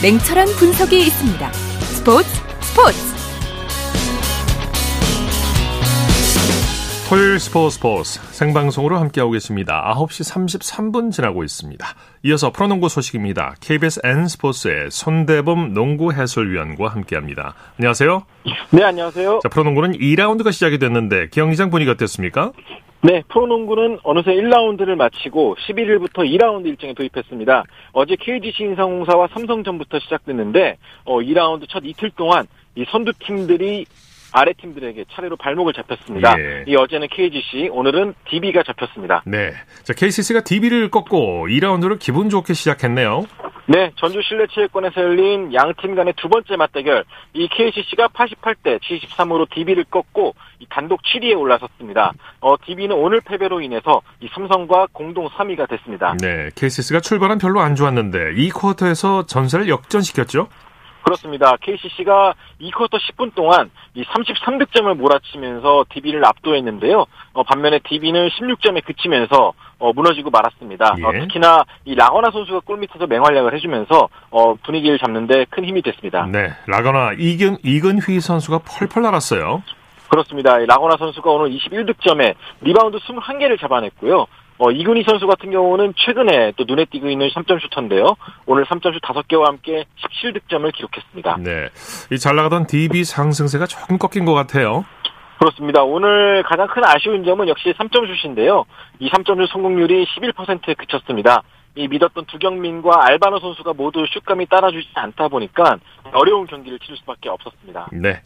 냉철한 0.04 0.48
분석이 0.60 1.00
있습니다. 1.08 1.52
스포츠 1.54 2.30
스포츠 2.62 3.15
토요일 7.08 7.40
스포츠 7.40 7.76
스포츠 7.76 8.20
생방송으로 8.34 8.98
함께하고 8.98 9.34
계십니다. 9.34 9.94
9시 9.96 10.34
33분 10.34 11.12
지나고 11.12 11.44
있습니다. 11.44 11.86
이어서 12.24 12.52
프로농구 12.52 12.90
소식입니다. 12.90 13.54
KBS 13.62 14.02
N스포츠의 14.04 14.90
손대범 14.90 15.76
농구 15.76 16.12
해설위원과 16.12 16.88
함께합니다. 16.88 17.54
안녕하세요. 17.78 18.24
네, 18.72 18.84
안녕하세요. 18.84 19.42
자, 19.44 19.50
프로농구는 19.50 20.00
2라운드가 20.00 20.52
시작이 20.52 20.80
됐는데 20.80 21.30
경기장 21.30 21.70
분위기 21.70 21.92
어땠습니까? 21.92 22.54
네, 23.04 23.22
프로농구는 23.28 24.00
어느새 24.02 24.32
1라운드를 24.32 24.96
마치고 24.96 25.58
11일부터 25.68 26.28
2라운드 26.28 26.66
일정에 26.66 26.96
도입했습니다. 26.96 27.66
어제 27.92 28.16
KGC 28.20 28.64
인상공사와 28.64 29.28
삼성전부터 29.32 30.00
시작됐는데 30.00 30.78
어, 31.04 31.20
2라운드 31.20 31.70
첫 31.70 31.84
이틀 31.86 32.10
동안 32.10 32.48
이 32.74 32.84
선두 32.90 33.14
팀들이 33.20 33.86
아래 34.38 34.52
팀들에게 34.52 35.06
차례로 35.14 35.38
발목을 35.38 35.72
잡혔습니다. 35.72 36.36
예. 36.38 36.66
이 36.68 36.76
어제는 36.76 37.08
KGC, 37.10 37.70
오늘은 37.72 38.16
DB가 38.30 38.64
잡혔습니다. 38.64 39.24
네. 39.26 39.54
자, 39.84 39.94
KCC가 39.94 40.42
DB를 40.42 40.92
꺾고 40.92 41.48
2라운드를 41.48 41.98
기분 42.00 42.30
좋게 42.30 42.54
시작했네요. 42.54 43.26
네, 43.68 43.92
전주 43.96 44.22
실내 44.22 44.46
체육관에서 44.48 45.02
열린 45.02 45.54
양 45.54 45.74
팀 45.82 45.96
간의 45.96 46.14
두 46.18 46.28
번째 46.28 46.58
맞대결. 46.58 47.06
이 47.34 47.48
KCC가 47.48 48.10
88대 48.10 48.80
73으로 48.82 49.48
DB를 49.50 49.86
꺾고 49.86 50.36
단독 50.70 51.02
7위에 51.02 51.40
올라섰습니다. 51.40 52.12
어, 52.42 52.56
DB는 52.66 52.94
오늘 52.94 53.22
패배로 53.22 53.62
인해서 53.62 54.02
이 54.20 54.28
삼성과 54.34 54.88
공동 54.92 55.30
3위가 55.30 55.70
됐습니다. 55.70 56.14
네, 56.20 56.50
KCC가 56.56 57.00
출발은 57.00 57.38
별로 57.38 57.62
안 57.62 57.76
좋았는데 57.76 58.34
이 58.36 58.50
쿼터에서 58.50 59.26
전세를 59.28 59.70
역전시켰죠? 59.70 60.50
그렇습니다. 61.06 61.56
KCC가 61.62 62.34
2쿼터 62.60 63.00
10분 63.00 63.36
동안 63.36 63.70
이 63.94 64.04
33득점을 64.04 64.92
몰아치면서 64.96 65.86
DB를 65.90 66.26
압도했는데요. 66.26 67.06
어, 67.34 67.44
반면에 67.44 67.80
DB는 67.88 68.30
16점에 68.30 68.84
그치면서 68.84 69.54
어, 69.78 69.94
무너지고 69.94 70.32
말았습니다. 70.32 70.96
예. 70.98 71.04
어, 71.04 71.12
특히나 71.12 71.64
이 71.86 71.94
라건아 71.94 72.32
선수가 72.32 72.62
골 72.62 72.80
밑에서 72.80 73.06
맹활약을 73.06 73.54
해주면서 73.54 74.10
어, 74.32 74.56
분위기를 74.56 74.98
잡는데 74.98 75.46
큰 75.52 75.66
힘이 75.66 75.84
됐습니다. 75.84 76.26
네, 76.26 76.54
라거나 76.66 77.14
이근 77.20 77.58
이근휘 77.64 78.20
선수가 78.20 78.62
펄펄 78.66 79.04
날았어요. 79.04 79.62
그렇습니다. 80.10 80.58
라건아 80.58 80.96
선수가 80.98 81.30
오늘 81.30 81.56
21득점에 81.56 82.34
리바운드 82.62 82.98
21개를 82.98 83.60
잡아냈고요. 83.60 84.26
어, 84.58 84.72
이근휘 84.72 85.04
선수 85.04 85.28
같은 85.28 85.52
경우는 85.52 85.94
최근에 85.98 86.54
또 86.56 86.64
눈에 86.66 86.86
띄고 86.86 87.10
있는 87.10 87.28
3점 87.30 87.60
슈터인데요. 87.62 88.16
오늘 88.46 88.64
3점 88.66 88.94
슛 88.94 89.02
5개와 89.02 89.46
함께 89.48 89.84
17득점을 90.24 90.74
기록했습니다. 90.74 91.38
네. 91.42 91.70
이 92.12 92.18
잘 92.18 92.36
나가던 92.38 92.68
DB 92.68 93.04
상승세가 93.04 93.66
조금 93.68 93.98
꺾인 93.98 94.24
것 94.26 94.34
같아요. 94.34 94.86
그렇습니다. 95.40 95.84
오늘 95.84 96.44
가장 96.44 96.68
큰 96.68 96.86
아쉬운 96.86 97.26
점은 97.26 97.50
역시 97.50 97.74
3점 97.78 98.08
슛인데요. 98.22 98.64
이 99.00 99.10
3점 99.10 99.46
슛 99.46 99.52
성공률이 99.52 100.06
11%에 100.06 100.74
그쳤습니다. 100.76 101.44
이 101.78 101.90
믿었던 101.90 102.24
두경민과 102.28 103.06
알바노 103.08 103.40
선수가 103.40 103.74
모두 103.74 104.06
슛감이 104.14 104.46
따라주지 104.46 104.88
않다 104.94 105.28
보니까 105.28 105.76
어려운 106.14 106.48
경기를 106.48 106.80
치를 106.80 106.96
수밖에 107.00 107.28
없었습니다. 107.28 107.90
네. 107.92 108.22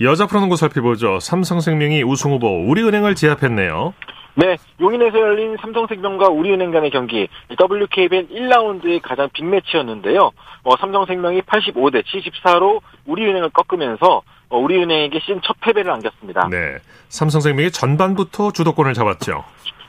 여자 0.00 0.28
프로농구 0.28 0.54
살펴보죠. 0.54 1.18
삼성생명이 1.18 2.04
우승 2.04 2.30
후보 2.30 2.46
우리은행을 2.70 3.16
제압했네요. 3.16 3.92
네, 4.34 4.56
용인에서 4.80 5.18
열린 5.18 5.56
삼성생명과 5.60 6.28
우리은행 6.28 6.70
간의 6.70 6.90
경기 6.90 7.28
WKBL 7.50 8.28
1라운드의 8.28 9.02
가장 9.02 9.28
빅매치였는데요. 9.32 10.30
어, 10.64 10.76
삼성생명이 10.76 11.42
85대 11.42 12.02
74로 12.04 12.80
우리은행을 13.06 13.50
꺾으면서 13.50 14.22
어, 14.48 14.58
우리은행에게 14.58 15.20
시즌 15.20 15.40
첫 15.42 15.56
패배를 15.60 15.90
안겼습니다. 15.92 16.48
네, 16.50 16.76
삼성생명이 17.08 17.70
전반부터 17.72 18.52
주도권을 18.52 18.94
잡았죠. 18.94 19.44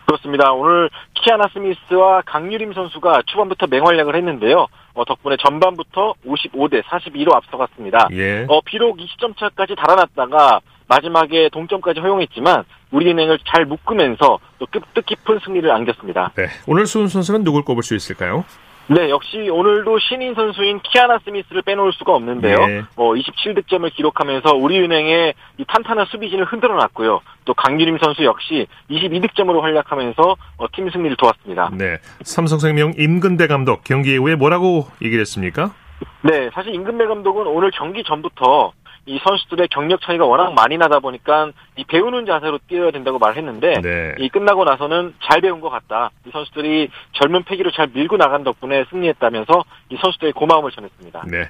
그렇습니다. 0.06 0.52
오늘 0.52 0.90
키아나 1.14 1.48
스미스와 1.54 2.22
강유림 2.26 2.74
선수가 2.74 3.24
초반부터 3.26 3.68
맹활약을 3.68 4.16
했는데요. 4.16 4.68
어, 4.94 5.06
덕분에 5.06 5.38
전반부터 5.38 6.16
55대 6.26 6.84
42로 6.84 7.34
앞서갔습니다. 7.34 8.10
예. 8.12 8.46
어, 8.50 8.62
비록 8.66 8.98
20점 8.98 9.38
차까지 9.38 9.76
달아났다가 9.76 10.60
마지막에 10.88 11.50
동점까지 11.50 12.00
허용했지만 12.00 12.64
우리은행을 12.92 13.40
잘 13.46 13.66
묶으면서 13.66 14.40
또 14.60 14.68
뜻깊은 14.94 15.40
승리를 15.44 15.70
안겼습니다. 15.70 16.32
네, 16.36 16.48
오늘 16.68 16.86
수훈 16.86 17.08
선수는 17.08 17.44
누굴 17.44 17.64
꼽을 17.64 17.84
수 17.84 17.96
있을까요? 17.96 18.46
네, 18.88 19.10
역시 19.10 19.50
오늘도 19.50 19.98
신인 20.00 20.36
선수인 20.36 20.82
키아나 20.82 21.20
스미스를 21.24 21.62
빼놓을 21.62 21.94
수가 21.94 22.14
없는데요. 22.16 22.58
네. 22.68 22.82
어, 22.98 23.14
27득점을 23.14 23.90
기록하면서 23.94 24.56
우리은행의 24.56 25.34
이 25.58 25.66
탄탄한 25.66 26.06
수비진을 26.08 26.44
흔들어 26.46 26.76
놨고요. 26.76 27.22
또 27.46 27.54
강유림 27.54 27.98
선수 28.00 28.26
역시 28.26 28.68
22득점으로 28.90 29.62
활약하면서 29.62 30.36
어, 30.58 30.66
팀 30.74 30.90
승리를 30.90 31.16
도왔습니다. 31.16 31.72
네, 31.74 31.98
삼성생명 32.24 32.96
임근대 32.98 33.48
감독 33.48 33.86
경기 33.86 34.14
이후에 34.14 34.36
뭐라고 34.36 34.88
얘기를 35.02 35.22
했습니까? 35.22 35.74
네, 36.22 36.50
사실 36.54 36.76
임근대 36.76 37.06
감독은 37.06 37.48
오늘 37.48 37.72
경기 37.72 38.04
전부터 38.04 38.74
이 39.06 39.20
선수들의 39.22 39.68
경력 39.70 40.02
차이가 40.02 40.26
워낙 40.26 40.54
많이 40.54 40.78
나다 40.78 41.00
보니까 41.00 41.52
이 41.76 41.84
배우는 41.84 42.26
자세로 42.26 42.60
뛰어야 42.68 42.92
된다고 42.92 43.20
말했는데 43.20 43.82
네. 43.82 44.16
이 44.20 44.30
끝나고 44.30 44.64
나서는 44.64 45.14
잘 45.24 45.42
배운 45.42 45.60
것 45.60 45.70
같다. 45.70 46.12
이 46.26 46.30
선수들이 46.32 46.90
젊은 47.14 47.44
패기로 47.44 47.72
잘 47.72 47.90
밀고 47.94 48.18
나간 48.18 48.44
덕분에 48.44 48.86
승리했다면서 48.90 49.64
이 49.90 49.98
선수들의 50.02 50.34
고마움을 50.34 50.72
전했습니다. 50.72 51.26
네. 51.28 51.50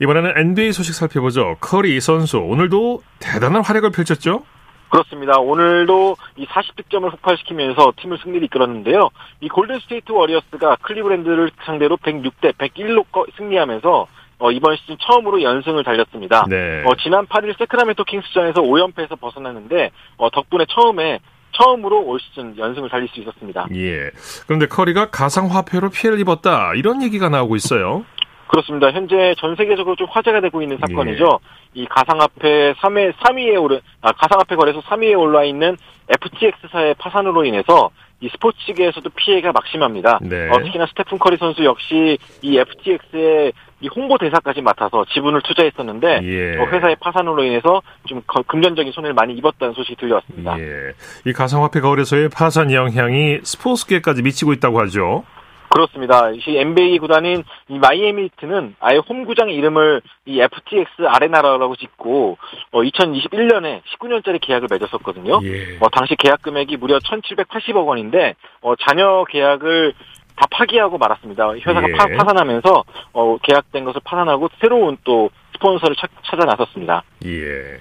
이번에는 0.00 0.32
NBA 0.36 0.72
소식 0.72 0.94
살펴보죠. 0.94 1.56
커리 1.60 2.00
선수 2.00 2.38
오늘도 2.38 3.02
대단한 3.18 3.62
활약을 3.62 3.90
펼쳤죠? 3.90 4.44
그렇습니다. 4.88 5.38
오늘도 5.38 6.16
이 6.36 6.46
40득점을 6.46 7.10
폭발시키면서 7.10 7.92
팀을 7.96 8.18
승리를 8.22 8.44
이끌었는데요. 8.44 9.10
이 9.40 9.48
골든 9.48 9.80
스테이트 9.80 10.12
워리어스가 10.12 10.76
클리브랜드를 10.82 11.50
상대로 11.64 11.96
106대 11.96 12.52
101로 12.54 13.04
승리하면서 13.36 14.06
어, 14.38 14.50
이번 14.50 14.76
시즌 14.76 14.96
처음으로 15.00 15.42
연승을 15.42 15.82
달렸습니다. 15.84 16.44
네. 16.48 16.82
어, 16.84 16.94
지난 17.02 17.26
8일 17.26 17.56
새크라멘토 17.58 18.04
킹스전에서 18.04 18.62
5연패에서 18.62 19.18
벗어났는데 19.18 19.90
어, 20.18 20.30
덕분에 20.30 20.66
처음에 20.68 21.20
처음으로 21.52 22.02
올 22.02 22.20
시즌 22.20 22.56
연승을 22.56 22.90
달릴 22.90 23.08
수 23.08 23.20
있었습니다. 23.20 23.66
예. 23.74 24.10
그런데 24.46 24.66
커리가 24.66 25.10
가상 25.10 25.46
화폐로 25.46 25.88
피해를 25.88 26.20
입었다 26.20 26.72
이런 26.74 27.02
얘기가 27.02 27.30
나오고 27.30 27.56
있어요. 27.56 28.04
그렇습니다. 28.48 28.92
현재 28.92 29.34
전 29.38 29.56
세계적으로 29.56 29.96
좀 29.96 30.06
화제가 30.10 30.40
되고 30.40 30.62
있는 30.62 30.78
사건이죠. 30.78 31.40
예. 31.76 31.80
이 31.80 31.86
가상화폐 31.86 32.74
3회 32.74 33.14
3위에 33.14 33.60
오른 33.60 33.80
아, 34.02 34.12
가상화폐 34.12 34.54
거래소 34.54 34.80
3위에 34.82 35.18
올라 35.18 35.44
있는 35.44 35.76
FTX사의 36.08 36.94
파산으로 36.98 37.44
인해서 37.44 37.90
이 38.20 38.28
스포츠계에서도 38.30 39.08
피해가 39.10 39.52
막심합니다. 39.52 40.20
네. 40.22 40.48
어, 40.50 40.58
특히나 40.62 40.86
스테픈 40.86 41.18
커리 41.18 41.36
선수 41.36 41.64
역시 41.64 42.18
이 42.40 42.58
FTX의 42.58 43.52
이 43.80 43.88
홍보 43.94 44.16
대사까지 44.16 44.62
맡아서 44.62 45.04
지분을 45.12 45.42
투자했었는데 45.42 46.20
예. 46.22 46.58
어, 46.58 46.66
회사의 46.66 46.96
파산으로 46.96 47.44
인해서 47.44 47.82
좀 48.06 48.22
금전적인 48.46 48.92
손해를 48.92 49.14
많이 49.14 49.34
입었다는 49.34 49.74
소식이 49.74 49.96
들려왔습니다. 49.96 50.58
예. 50.58 50.92
이 51.26 51.32
가상화폐 51.32 51.80
거래소의 51.80 52.30
파산 52.30 52.72
영향이 52.72 53.40
스포츠계까지 53.42 54.22
미치고 54.22 54.52
있다고 54.54 54.80
하죠. 54.80 55.24
그렇습니다. 55.68 56.30
이 56.30 56.40
NBA 56.56 56.98
구단인 56.98 57.44
이 57.68 57.78
마이애미 57.78 58.24
히트는 58.24 58.76
아예 58.80 58.96
홈구장 58.96 59.50
이름을 59.50 60.00
이 60.24 60.40
FTX 60.40 61.06
아레나라고 61.06 61.76
짓고 61.76 62.38
어, 62.72 62.82
2021년에 62.82 63.82
19년짜리 63.82 64.40
계약을 64.40 64.68
맺었었거든요. 64.70 65.40
예. 65.42 65.76
어, 65.80 65.88
당시 65.90 66.14
계약 66.16 66.40
금액이 66.40 66.78
무려 66.78 66.98
1,780억 66.98 67.86
원인데 67.86 68.36
어, 68.62 68.74
자녀 68.76 69.24
계약을 69.28 69.92
다 70.36 70.46
파기하고 70.50 70.98
말았습니다. 70.98 71.54
회사가 71.54 71.88
예. 71.88 71.92
파, 71.92 72.06
파산하면서 72.06 72.84
어, 73.12 73.36
계약된 73.38 73.84
것을 73.84 74.00
파산하고 74.04 74.48
새로운 74.60 74.96
또 75.04 75.30
스폰서를 75.54 75.96
찾, 75.96 76.10
찾아 76.24 76.44
나섰습니다. 76.44 77.02
예. 77.24 77.80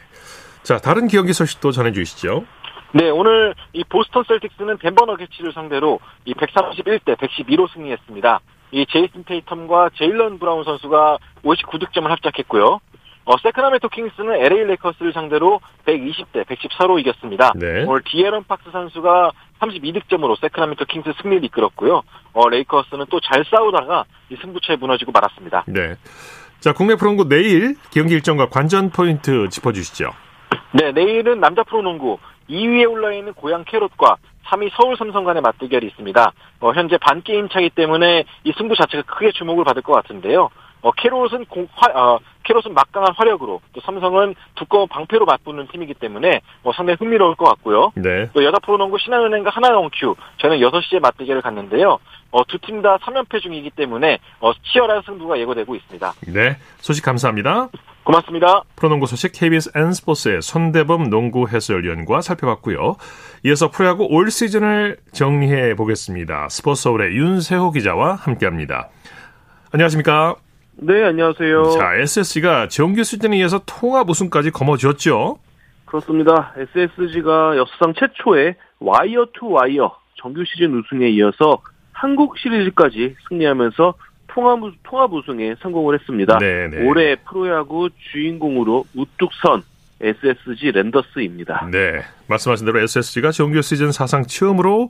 자, 0.63 0.77
다른 0.77 1.07
경기 1.07 1.33
소식도 1.33 1.71
전해 1.71 1.91
주시죠. 1.91 2.45
네, 2.93 3.09
오늘 3.09 3.53
이 3.73 3.83
보스턴 3.83 4.23
셀틱스는 4.25 4.77
덴버 4.77 5.05
너게츠를 5.05 5.51
상대로 5.53 5.99
이 6.23 6.33
131대 6.33 7.17
112로 7.17 7.71
승리했습니다. 7.73 8.39
이 8.71 8.85
제이슨 8.89 9.23
테이텀과 9.25 9.91
제일런 9.95 10.39
브라운 10.39 10.63
선수가 10.63 11.17
59득점을 11.43 12.07
합작했고요. 12.07 12.79
어, 13.25 13.37
새크라멘토 13.41 13.89
킹스는 13.89 14.35
LA 14.35 14.65
레이커스를 14.65 15.11
상대로 15.13 15.59
120대 15.85 16.45
114로 16.45 16.99
이겼습니다. 16.99 17.51
네. 17.55 17.83
오늘 17.85 18.01
디애런 18.05 18.43
팍스 18.47 18.69
선수가 18.71 19.31
32득점으로 19.59 20.39
새크라멘토 20.39 20.85
킹스 20.85 21.11
승리를 21.21 21.43
이끌었고요. 21.45 22.03
어, 22.33 22.49
레이커스는 22.49 23.05
또 23.09 23.19
잘 23.21 23.43
싸우다가 23.49 24.05
이 24.29 24.35
승부처에 24.39 24.75
무너지고 24.75 25.11
말았습니다. 25.11 25.63
네. 25.67 25.95
자, 26.59 26.73
국내 26.73 26.95
프로농구 26.95 27.27
내일 27.27 27.75
경기 27.91 28.13
일정과 28.13 28.49
관전 28.49 28.91
포인트 28.91 29.49
짚어주시죠. 29.49 30.11
네, 30.73 30.91
내일은 30.91 31.39
남자 31.39 31.63
프로농구 31.63 32.19
2위에 32.49 32.89
올라있는 32.89 33.33
고양 33.33 33.63
캐롯과 33.65 34.17
3위 34.45 34.69
서울 34.75 34.95
삼성 34.97 35.23
간의 35.23 35.41
맞대결이 35.41 35.87
있습니다. 35.87 36.31
어, 36.59 36.71
현재 36.73 36.97
반 36.99 37.23
게임 37.23 37.49
차기 37.49 37.71
때문에 37.71 38.25
이 38.43 38.53
승부 38.55 38.75
자체가 38.75 39.03
크게 39.03 39.31
주목을 39.31 39.63
받을 39.63 39.81
것 39.81 39.93
같은데요. 39.93 40.49
어, 40.85 40.91
캐롯은 40.91 41.45
공, 41.45 41.67
화, 41.73 41.87
어, 41.99 42.19
캐롯은 42.43 42.75
막강한 42.75 43.15
화력으로 43.17 43.59
또 43.73 43.81
삼성은 43.81 44.35
두꺼운 44.53 44.87
방패로 44.87 45.25
맞붙는 45.25 45.67
팀이기 45.71 45.95
때문에 45.95 46.41
어, 46.61 46.71
상당히 46.73 46.95
흥미로울 46.99 47.35
것 47.35 47.45
같고요. 47.45 47.91
네. 47.95 48.29
또 48.33 48.43
여자 48.43 48.59
프로농구 48.59 48.99
신한은행과 48.99 49.49
하나원큐 49.49 50.15
저는 50.37 50.59
6시에 50.59 50.99
맞대결을 50.99 51.41
갖는데요. 51.41 51.97
어, 52.29 52.43
두 52.45 52.59
팀 52.59 52.83
다 52.83 52.97
3연패 52.97 53.41
중이기 53.41 53.71
때문에 53.71 54.19
어, 54.41 54.51
치열한 54.53 55.01
승부가 55.07 55.39
예고되고 55.39 55.73
있습니다. 55.75 56.13
네, 56.27 56.57
소식 56.77 57.03
감사합니다. 57.03 57.69
고맙습니다. 58.03 58.61
프로농구 58.75 59.07
소식 59.07 59.31
KBS 59.33 59.71
N스포츠의 59.75 60.43
손대범 60.43 61.09
농구 61.09 61.47
해설위원과 61.47 62.21
살펴봤고요. 62.21 62.97
이어서 63.45 63.71
프로야구 63.71 64.05
올 64.11 64.29
시즌을 64.29 64.97
정리해 65.13 65.73
보겠습니다. 65.73 66.49
스포츠 66.49 66.83
서울의 66.83 67.15
윤세호 67.17 67.71
기자와 67.71 68.13
함께합니다. 68.13 68.89
안녕하십니까? 69.71 70.35
네, 70.77 71.03
안녕하세요. 71.03 71.63
자, 71.71 71.95
SSG가 71.95 72.67
정규 72.67 73.03
시즌에 73.03 73.37
이어서 73.37 73.61
통합 73.65 74.09
우승까지 74.09 74.51
거머쥐었죠? 74.51 75.39
그렇습니다. 75.85 76.53
SSG가 76.57 77.55
역사상 77.57 77.93
최초의 77.97 78.55
와이어 78.79 79.27
투 79.33 79.49
와이어 79.51 79.95
정규 80.15 80.43
시즌 80.45 80.77
우승에 80.77 81.09
이어서 81.11 81.61
한국 81.93 82.37
시리즈까지 82.37 83.15
승리하면서 83.29 83.93
통합, 84.27 84.59
통합 84.83 85.13
우승에 85.13 85.55
성공을 85.61 85.97
했습니다. 85.99 86.37
네네. 86.39 86.67
네. 86.67 86.87
올해 86.87 87.15
프로야구 87.15 87.89
주인공으로 88.11 88.83
우뚝 88.95 89.31
선 89.41 89.63
SSG 90.01 90.71
랜더스입니다. 90.71 91.69
네. 91.71 92.01
말씀하신 92.27 92.65
대로 92.65 92.79
SSG가 92.81 93.31
정규 93.31 93.61
시즌 93.61 93.93
사상 93.93 94.25
처음으로 94.25 94.89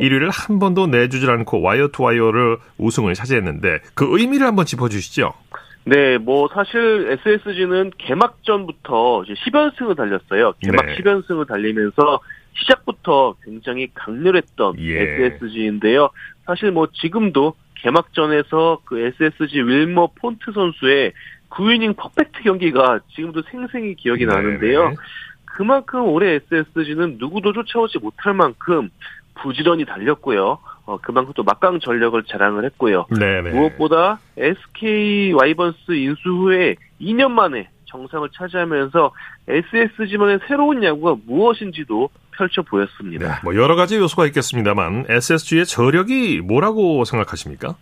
1위를 0.00 0.30
한 0.32 0.58
번도 0.58 0.86
내주질 0.88 1.30
않고 1.30 1.60
wire 1.60 1.88
to 1.88 2.02
wire를 2.04 2.58
우승을 2.78 3.14
차지했는데 3.14 3.80
그 3.94 4.06
의미를 4.10 4.46
한번 4.46 4.66
짚어주시죠. 4.66 5.32
네, 5.84 6.18
뭐 6.18 6.48
사실 6.54 7.18
SSG는 7.26 7.90
개막전부터 7.98 9.24
이제 9.24 9.34
10연승을 9.34 9.96
달렸어요. 9.96 10.52
개막 10.60 10.86
네. 10.86 10.96
10연승을 10.96 11.48
달리면서 11.48 12.20
시작부터 12.54 13.34
굉장히 13.42 13.88
강렬했던 13.94 14.78
예. 14.78 15.24
SSG인데요. 15.24 16.10
사실 16.46 16.70
뭐 16.70 16.86
지금도 16.92 17.54
개막전에서 17.76 18.82
그 18.84 19.00
SSG 19.00 19.62
윌머 19.62 20.08
폰트 20.20 20.52
선수의 20.54 21.12
9이닝 21.50 21.96
퍼펙트 21.96 22.42
경기가 22.42 23.00
지금도 23.14 23.42
생생히 23.50 23.94
기억이 23.94 24.24
나는데요. 24.24 24.94
그만큼 25.44 26.04
올해 26.08 26.40
SSG는 26.50 27.16
누구도 27.18 27.52
쫓아오지 27.52 27.98
못할 27.98 28.34
만큼 28.34 28.88
부지런히 29.34 29.84
달렸고요. 29.84 30.58
어, 30.84 30.98
그만큼 31.00 31.32
또 31.34 31.42
막강 31.42 31.80
전력을 31.80 32.22
자랑을 32.24 32.64
했고요. 32.66 33.06
네네. 33.10 33.50
무엇보다 33.50 34.18
SK 34.36 35.32
와이번스 35.32 35.92
인수 35.92 36.28
후에 36.28 36.76
2년 37.00 37.30
만에 37.30 37.68
정상을 37.86 38.28
차지하면서 38.36 39.12
SSG만의 39.48 40.40
새로운 40.48 40.82
야구가 40.82 41.16
무엇인지도 41.26 42.08
펼쳐 42.32 42.62
보였습니다. 42.62 43.28
네, 43.28 43.34
뭐 43.44 43.54
여러 43.54 43.76
가지 43.76 43.96
요소가 43.96 44.26
있겠습니다만 44.26 45.06
SSG의 45.08 45.66
저력이 45.66 46.40
뭐라고 46.40 47.04
생각하십니까? 47.04 47.76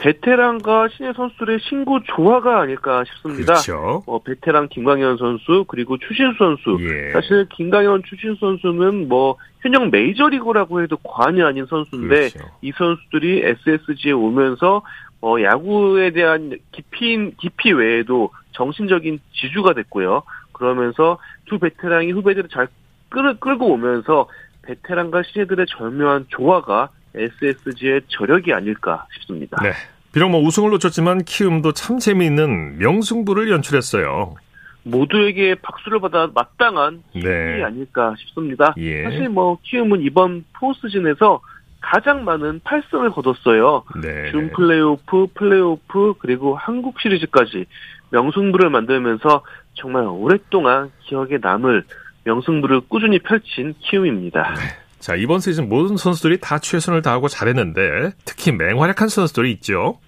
베테랑과 0.00 0.88
신예 0.88 1.12
선수들의 1.12 1.58
신구 1.60 2.00
조화가 2.04 2.60
아닐까 2.60 3.04
싶습니다. 3.04 3.54
그렇죠. 3.54 4.02
어, 4.06 4.22
베테랑 4.22 4.68
김광현 4.68 5.18
선수 5.18 5.64
그리고 5.68 5.98
추신 5.98 6.34
선수. 6.38 6.78
예. 6.80 7.12
사실 7.12 7.46
김광현 7.50 8.02
추신 8.08 8.34
선수는 8.40 9.08
뭐 9.08 9.36
현역 9.60 9.90
메이저리그라고 9.90 10.82
해도 10.82 10.96
과언이 11.02 11.42
아닌 11.42 11.66
선수인데 11.66 12.30
그렇죠. 12.30 12.38
이 12.62 12.72
선수들이 12.72 13.42
SSG에 13.44 14.12
오면서 14.12 14.82
어, 15.20 15.36
야구에 15.40 16.12
대한 16.12 16.58
깊이 16.72 17.32
깊이 17.36 17.72
외에도 17.72 18.30
정신적인 18.52 19.20
지주가 19.34 19.74
됐고요. 19.74 20.22
그러면서 20.52 21.18
두 21.44 21.58
베테랑이 21.58 22.12
후배들을 22.12 22.48
잘 22.48 22.68
끌, 23.10 23.38
끌고 23.38 23.66
오면서 23.66 24.28
베테랑과 24.62 25.24
신예들의 25.24 25.66
절묘한 25.68 26.26
조화가 26.28 26.88
SSG의 27.14 28.02
저력이 28.08 28.52
아닐까 28.52 29.06
싶습니다. 29.14 29.56
네. 29.62 29.72
비록 30.12 30.30
뭐 30.30 30.40
우승을 30.40 30.70
놓쳤지만 30.70 31.24
키움도 31.24 31.72
참 31.72 31.98
재미있는 31.98 32.78
명승부를 32.78 33.50
연출했어요. 33.50 34.34
모두에게 34.82 35.54
박수를 35.56 36.00
받아 36.00 36.28
마땅한 36.34 37.02
힘이 37.12 37.24
네. 37.24 37.62
아닐까 37.62 38.14
싶습니다. 38.18 38.74
예. 38.78 39.04
사실 39.04 39.28
뭐 39.28 39.58
키움은 39.62 40.00
이번 40.00 40.44
포스즌에서 40.54 41.40
가장 41.80 42.24
많은 42.24 42.60
8승을 42.60 43.12
거뒀어요. 43.12 43.84
네. 44.02 44.30
준 44.30 44.50
플레이오프, 44.50 45.28
플레이오프 45.34 46.14
그리고 46.18 46.54
한국 46.56 47.00
시리즈까지 47.00 47.66
명승부를 48.10 48.70
만들면서 48.70 49.42
정말 49.74 50.04
오랫동안 50.04 50.90
기억에 51.04 51.38
남을 51.40 51.84
명승부를 52.24 52.82
꾸준히 52.88 53.18
펼친 53.18 53.74
키움입니다. 53.78 54.54
네. 54.54 54.60
자, 55.00 55.16
이번 55.16 55.40
시즌 55.40 55.68
모든 55.68 55.96
선수들이 55.96 56.40
다 56.40 56.58
최선을 56.58 57.02
다하고 57.02 57.28
잘했는데 57.28 58.12
특히 58.24 58.52
맹활약한 58.52 59.08
선수들이 59.08 59.50
있죠. 59.52 59.98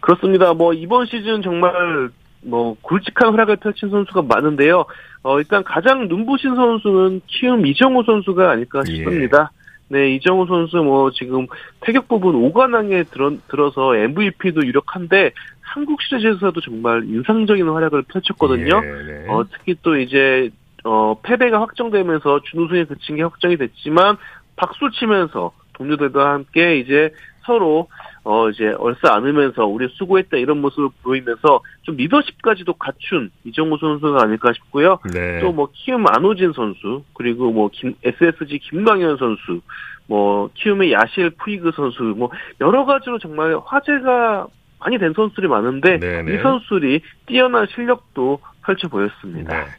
그렇습니다. 0.00 0.54
뭐 0.54 0.72
이번 0.72 1.06
시즌 1.06 1.42
정말 1.42 2.10
뭐 2.42 2.76
굵직한 2.82 3.32
활약을 3.32 3.56
펼친 3.56 3.90
선수가 3.90 4.22
많은데요. 4.22 4.84
어, 5.24 5.38
일단 5.38 5.62
가장 5.64 6.08
눈부신 6.08 6.54
선수는 6.54 7.20
키움 7.26 7.66
이정우 7.66 8.04
선수가 8.04 8.50
아닐까 8.50 8.82
예. 8.88 8.92
싶습니다. 8.92 9.50
예. 9.52 9.62
네, 9.88 10.14
이정우 10.14 10.46
선수 10.46 10.78
뭐 10.78 11.10
지금 11.10 11.46
태격 11.80 12.08
부분 12.08 12.34
5관왕에 12.34 13.10
들어, 13.10 13.32
들어서 13.48 13.94
MVP도 13.94 14.64
유력한데 14.64 15.32
한국 15.60 16.00
시리즈에서도 16.02 16.58
정말 16.62 17.04
인상적인 17.04 17.68
활약을 17.68 18.02
펼쳤거든요. 18.04 18.80
예, 18.84 19.12
네. 19.12 19.26
어, 19.28 19.44
특히 19.52 19.74
또 19.82 19.98
이제 19.98 20.50
어, 20.84 21.20
패배가 21.22 21.60
확정되면서 21.60 22.40
준우승에 22.44 22.84
그친 22.84 23.16
게 23.16 23.22
확정이 23.22 23.56
됐지만 23.56 24.16
박수 24.56 24.90
치면서 24.90 25.52
동료들과 25.74 26.32
함께 26.32 26.78
이제 26.78 27.12
서로 27.44 27.88
어 28.24 28.48
이제 28.50 28.72
얼싸 28.78 29.14
안으면서 29.14 29.66
우리 29.66 29.88
수고했다 29.88 30.36
이런 30.36 30.60
모습을 30.60 30.90
보이면서 31.02 31.60
좀 31.82 31.96
리더십까지도 31.96 32.74
갖춘 32.74 33.30
이정우 33.44 33.78
선수가 33.78 34.22
아닐까 34.22 34.52
싶고요. 34.52 34.98
네. 35.12 35.40
또뭐 35.40 35.70
키움 35.72 36.04
안호진 36.08 36.52
선수 36.52 37.02
그리고 37.14 37.50
뭐 37.50 37.68
김, 37.72 37.94
SSG 38.04 38.60
김광현 38.60 39.16
선수 39.16 39.60
뭐 40.06 40.50
키움의 40.54 40.92
야실 40.92 41.30
푸이그 41.30 41.72
선수 41.74 42.02
뭐 42.16 42.30
여러 42.60 42.84
가지로 42.84 43.18
정말 43.18 43.56
화제가 43.64 44.46
많이 44.78 44.98
된 44.98 45.12
선수들이 45.14 45.48
많은데 45.48 45.98
네네. 45.98 46.22
네. 46.22 46.34
이 46.34 46.42
선수들이 46.42 47.00
뛰어난 47.26 47.66
실력도 47.74 48.38
펼쳐 48.64 48.88
보였습니다. 48.88 49.64
네. 49.64 49.70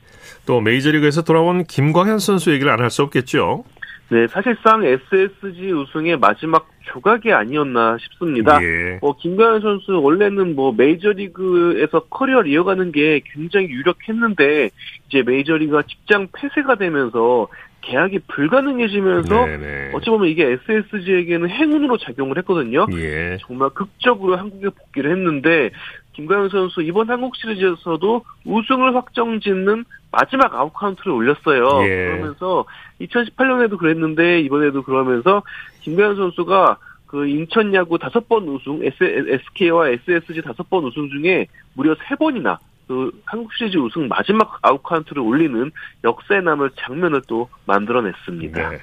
또 0.45 0.61
메이저리그에서 0.61 1.23
돌아온 1.23 1.63
김광현 1.63 2.19
선수 2.19 2.51
얘기를 2.51 2.71
안 2.71 2.79
할 2.81 2.89
수 2.89 3.01
없겠죠. 3.03 3.63
네, 4.09 4.27
사실상 4.27 4.83
SSG 4.83 5.71
우승의 5.71 6.17
마지막 6.19 6.67
조각이 6.83 7.31
아니었나 7.31 7.97
싶습니다. 7.99 8.61
예. 8.61 8.99
어, 9.01 9.15
김광현 9.17 9.61
선수 9.61 9.99
원래는 10.03 10.55
뭐 10.55 10.73
메이저리그에서 10.73 12.01
커리어를 12.09 12.51
이어가는 12.51 12.91
게 12.91 13.21
굉장히 13.33 13.67
유력했는데 13.69 14.69
이제 15.07 15.23
메이저리그가 15.23 15.83
직장 15.83 16.27
폐쇄가 16.33 16.75
되면서 16.75 17.47
계약이 17.81 18.19
불가능해지면서 18.27 19.45
네네. 19.45 19.91
어찌 19.93 20.09
보면 20.09 20.29
이게 20.29 20.57
SSG에게는 20.67 21.49
행운으로 21.49 21.97
작용을 21.97 22.37
했거든요. 22.39 22.85
예. 22.93 23.37
정말 23.41 23.69
극적으로 23.71 24.37
한국에 24.37 24.69
복귀를 24.69 25.11
했는데 25.11 25.71
김광현 26.13 26.49
선수 26.49 26.81
이번 26.81 27.09
한국 27.09 27.35
시리즈에서도 27.35 28.23
우승을 28.45 28.95
확정 28.95 29.39
짓는 29.39 29.85
마지막 30.11 30.53
아웃 30.55 30.71
카운트를 30.73 31.11
올렸어요. 31.11 31.83
예. 31.83 32.05
그러면서 32.05 32.65
2018년에도 33.01 33.77
그랬는데 33.77 34.41
이번에도 34.41 34.83
그러면서 34.83 35.43
김광현 35.81 36.15
선수가 36.15 36.77
그 37.07 37.27
인천 37.27 37.73
야구 37.75 37.99
다섯 37.99 38.27
번 38.27 38.47
우승, 38.47 38.81
SK와 38.83 39.89
SSG 39.89 40.41
다섯 40.41 40.67
번 40.69 40.85
우승 40.85 41.09
중에 41.09 41.47
무려 41.73 41.95
세 42.07 42.15
번이나 42.15 42.59
그 42.87 43.11
한국 43.25 43.53
시리즈 43.53 43.77
우승 43.77 44.07
마지막 44.07 44.59
아웃카운트를 44.61 45.21
올리는 45.21 45.71
역사에 46.03 46.41
남을 46.41 46.71
장면을 46.79 47.21
또 47.27 47.49
만들어냈습니다. 47.65 48.69
네. 48.69 48.79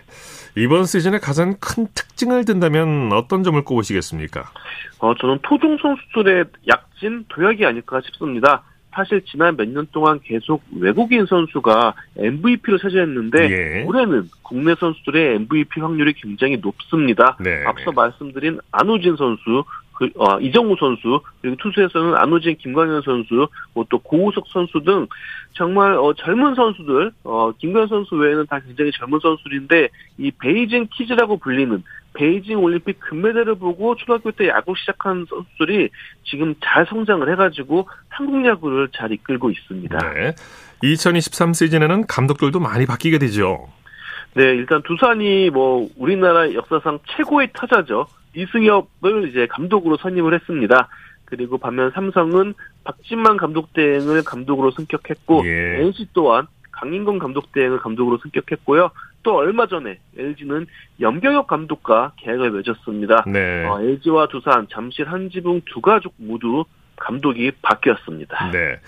이번 0.57 0.85
시즌의 0.85 1.21
가장 1.21 1.57
큰 1.61 1.87
특징을 1.95 2.45
든다면 2.45 3.12
어떤 3.12 3.43
점을 3.43 3.62
꼽으시겠습니까? 3.62 4.51
어, 4.99 5.14
저는 5.14 5.38
토종 5.43 5.77
선수들의 5.79 6.45
약 6.69 6.89
진 7.00 7.24
도약이 7.28 7.64
아닐까 7.66 8.00
싶습니다. 8.04 8.62
사실 8.92 9.22
지난 9.24 9.56
몇 9.56 9.68
년 9.68 9.86
동안 9.92 10.18
계속 10.22 10.62
외국인 10.76 11.24
선수가 11.26 11.94
MVP를 12.16 12.78
차지했는데 12.80 13.50
예. 13.50 13.84
올해는 13.84 14.28
국내 14.42 14.74
선수들의 14.74 15.36
MVP 15.36 15.80
확률이 15.80 16.12
굉장히 16.12 16.56
높습니다. 16.56 17.36
네. 17.40 17.64
앞서 17.66 17.92
말씀드린 17.92 18.58
안우진 18.72 19.16
선수, 19.16 19.62
그, 20.00 20.08
어, 20.16 20.40
이정우 20.40 20.76
선수 20.80 21.20
그리고 21.42 21.56
투수에서는 21.56 22.16
안우진, 22.16 22.56
김광현 22.56 23.02
선수, 23.02 23.46
뭐 23.74 23.84
또 23.90 23.98
고우석 23.98 24.46
선수 24.48 24.80
등 24.80 25.06
정말 25.52 25.92
어, 25.92 26.14
젊은 26.14 26.54
선수들, 26.54 27.12
어, 27.24 27.52
김광현 27.58 27.88
선수 27.88 28.14
외에는 28.14 28.46
다 28.46 28.60
굉장히 28.60 28.90
젊은 28.92 29.18
선수들인데 29.20 29.88
이 30.18 30.30
베이징 30.30 30.88
키즈라고 30.96 31.36
불리는 31.36 31.82
베이징 32.14 32.58
올림픽 32.58 32.98
금메달을 33.00 33.56
보고 33.56 33.94
초등학교 33.96 34.30
때 34.30 34.48
야구 34.48 34.74
시작한 34.76 35.26
선수들이 35.28 35.90
지금 36.24 36.54
잘 36.64 36.86
성장을 36.86 37.30
해가지고 37.30 37.88
한국 38.08 38.46
야구를 38.46 38.88
잘 38.96 39.12
이끌고 39.12 39.50
있습니다. 39.50 39.98
네. 40.14 40.34
2023 40.82 41.52
시즌에는 41.52 42.06
감독들도 42.06 42.58
많이 42.58 42.86
바뀌게 42.86 43.18
되죠. 43.18 43.68
네, 44.34 44.44
일단 44.44 44.80
두산이 44.82 45.50
뭐 45.50 45.88
우리나라 45.96 46.52
역사상 46.54 47.00
최고의 47.16 47.50
타자죠. 47.52 48.06
이승엽을 48.35 49.29
이제 49.29 49.47
감독으로 49.47 49.97
선임을 49.99 50.35
했습니다. 50.35 50.88
그리고 51.25 51.59
반면 51.59 51.90
삼성은 51.93 52.55
박진만 52.85 53.37
감독 53.37 53.73
대행을 53.73 54.25
감독으로 54.25 54.73
승격했고 54.73 55.47
예. 55.47 55.83
NC 55.83 56.09
또한 56.12 56.47
강인건 56.73 57.19
감독 57.19 57.53
대행을 57.53 57.79
감독으로 57.79 58.19
승격했고요. 58.23 58.90
또 59.23 59.37
얼마 59.37 59.66
전에 59.66 59.99
LG는 60.16 60.66
염경엽 61.01 61.47
감독과 61.47 62.12
계약을 62.16 62.51
맺었습니다. 62.53 63.25
네. 63.27 63.66
어, 63.66 63.81
LG와 63.81 64.29
두산, 64.29 64.66
잠실, 64.71 65.09
한지붕 65.09 65.62
두 65.66 65.81
가족 65.81 66.14
모두 66.16 66.64
감독이 66.97 67.53
바뀌었습니다. 67.62 68.51
네. 68.51 68.81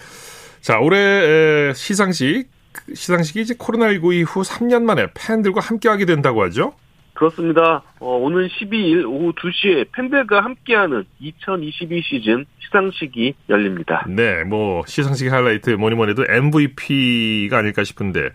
자, 0.61 0.79
올해 0.79 1.73
시상식 1.75 2.49
시상식이 2.95 3.41
이제 3.41 3.55
코로나19 3.55 4.15
이후 4.15 4.43
3년 4.43 4.83
만에 4.83 5.09
팬들과 5.15 5.61
함께하게 5.61 6.07
된다고 6.07 6.43
하죠? 6.45 6.75
그렇습니다. 7.23 7.83
어, 8.01 8.17
오는 8.17 8.49
12일 8.49 9.05
오후 9.05 9.33
2시에 9.33 9.87
팬들과 9.93 10.41
함께하는 10.41 11.05
2022 11.21 12.03
시즌 12.03 12.45
시상식이 12.59 13.35
열립니다. 13.49 14.05
네, 14.09 14.43
뭐 14.43 14.83
시상식 14.87 15.31
하이라이트 15.31 15.71
뭐니 15.71 15.95
뭐니 15.95 16.11
해도 16.13 16.25
MVP가 16.29 17.59
아닐까 17.59 17.85
싶은데 17.85 18.31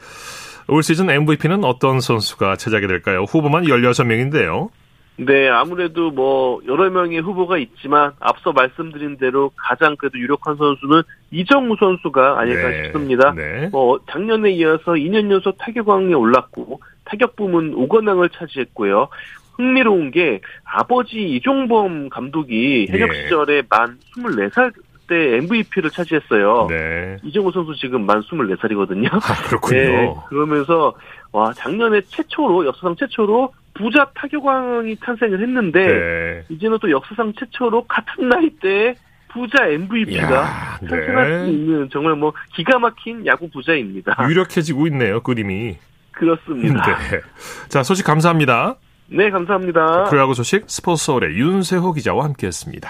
올 0.70 0.84
시즌 0.84 1.10
MVP는 1.10 1.66
어떤 1.66 2.00
선수가 2.00 2.56
차지하게 2.56 2.88
될까요? 2.88 3.24
후보만 3.28 3.66
16명인데요. 3.66 4.70
네, 5.18 5.50
아무래도 5.50 6.12
뭐 6.12 6.62
여러 6.68 6.90
명의 6.92 7.20
후보가 7.20 7.58
있지만 7.58 8.12
앞서 8.20 8.54
말씀드린 8.54 9.18
대로 9.18 9.52
가장 9.56 9.96
그래도 9.98 10.20
유력한 10.20 10.56
선수는 10.56 11.02
이정우 11.32 11.76
선수가 11.80 12.40
아닐까 12.40 12.70
네, 12.70 12.84
싶습니다. 12.86 13.34
네. 13.34 13.68
뭐 13.72 14.00
작년에 14.12 14.52
이어서 14.52 14.94
2년 14.94 15.32
연속 15.32 15.58
타격왕에 15.58 16.14
올랐고 16.14 16.80
타격 17.08 17.36
부문 17.36 17.74
5관왕을 17.76 18.32
차지했고요. 18.34 19.08
흥미로운 19.54 20.12
게 20.12 20.42
아버지 20.64 21.18
이종범 21.18 22.10
감독이 22.10 22.86
현역 22.90 23.16
예. 23.16 23.24
시절에 23.24 23.64
만 23.70 23.98
24살 24.16 24.74
때 25.08 25.38
MVP를 25.38 25.90
차지했어요. 25.90 26.68
네. 26.70 27.18
이정우 27.24 27.52
선수 27.52 27.74
지금 27.76 28.06
만 28.06 28.22
24살이거든요. 28.22 29.14
아, 29.14 29.48
그렇군요. 29.48 29.80
네, 29.80 30.14
그러면서 30.28 30.94
와 31.32 31.52
작년에 31.54 32.02
최초로 32.02 32.66
역사상 32.66 32.96
최초로 32.98 33.54
부자 33.74 34.12
타격왕이 34.16 34.98
탄생을 34.98 35.42
했는데 35.42 35.88
네. 35.88 36.44
이제는 36.50 36.78
또 36.82 36.92
역사상 36.92 37.34
최초로 37.40 37.86
같은 37.86 38.28
나이대에 38.28 38.96
부자 39.30 39.68
MVP가 39.68 40.80
탄생할 40.88 41.30
네. 41.30 41.46
수 41.46 41.52
있는 41.52 41.90
정말 41.90 42.16
뭐 42.16 42.34
기가 42.54 42.78
막힌 42.80 43.26
야구 43.26 43.50
부자입니다. 43.50 44.16
유력해지고 44.30 44.88
있네요, 44.88 45.22
그림이. 45.22 45.78
그렇습니다. 46.20 46.98
네. 47.10 47.22
자, 47.70 47.84
소식 47.84 48.06
감사합니다. 48.06 48.76
네, 49.10 49.30
감사합니다. 49.30 50.06
프로야구 50.06 50.34
소식 50.34 50.66
스포츠 50.68 51.06
서울의 51.06 51.38
윤세호 51.38 51.94
기자와 51.94 52.26
함께했습니다. 52.26 52.90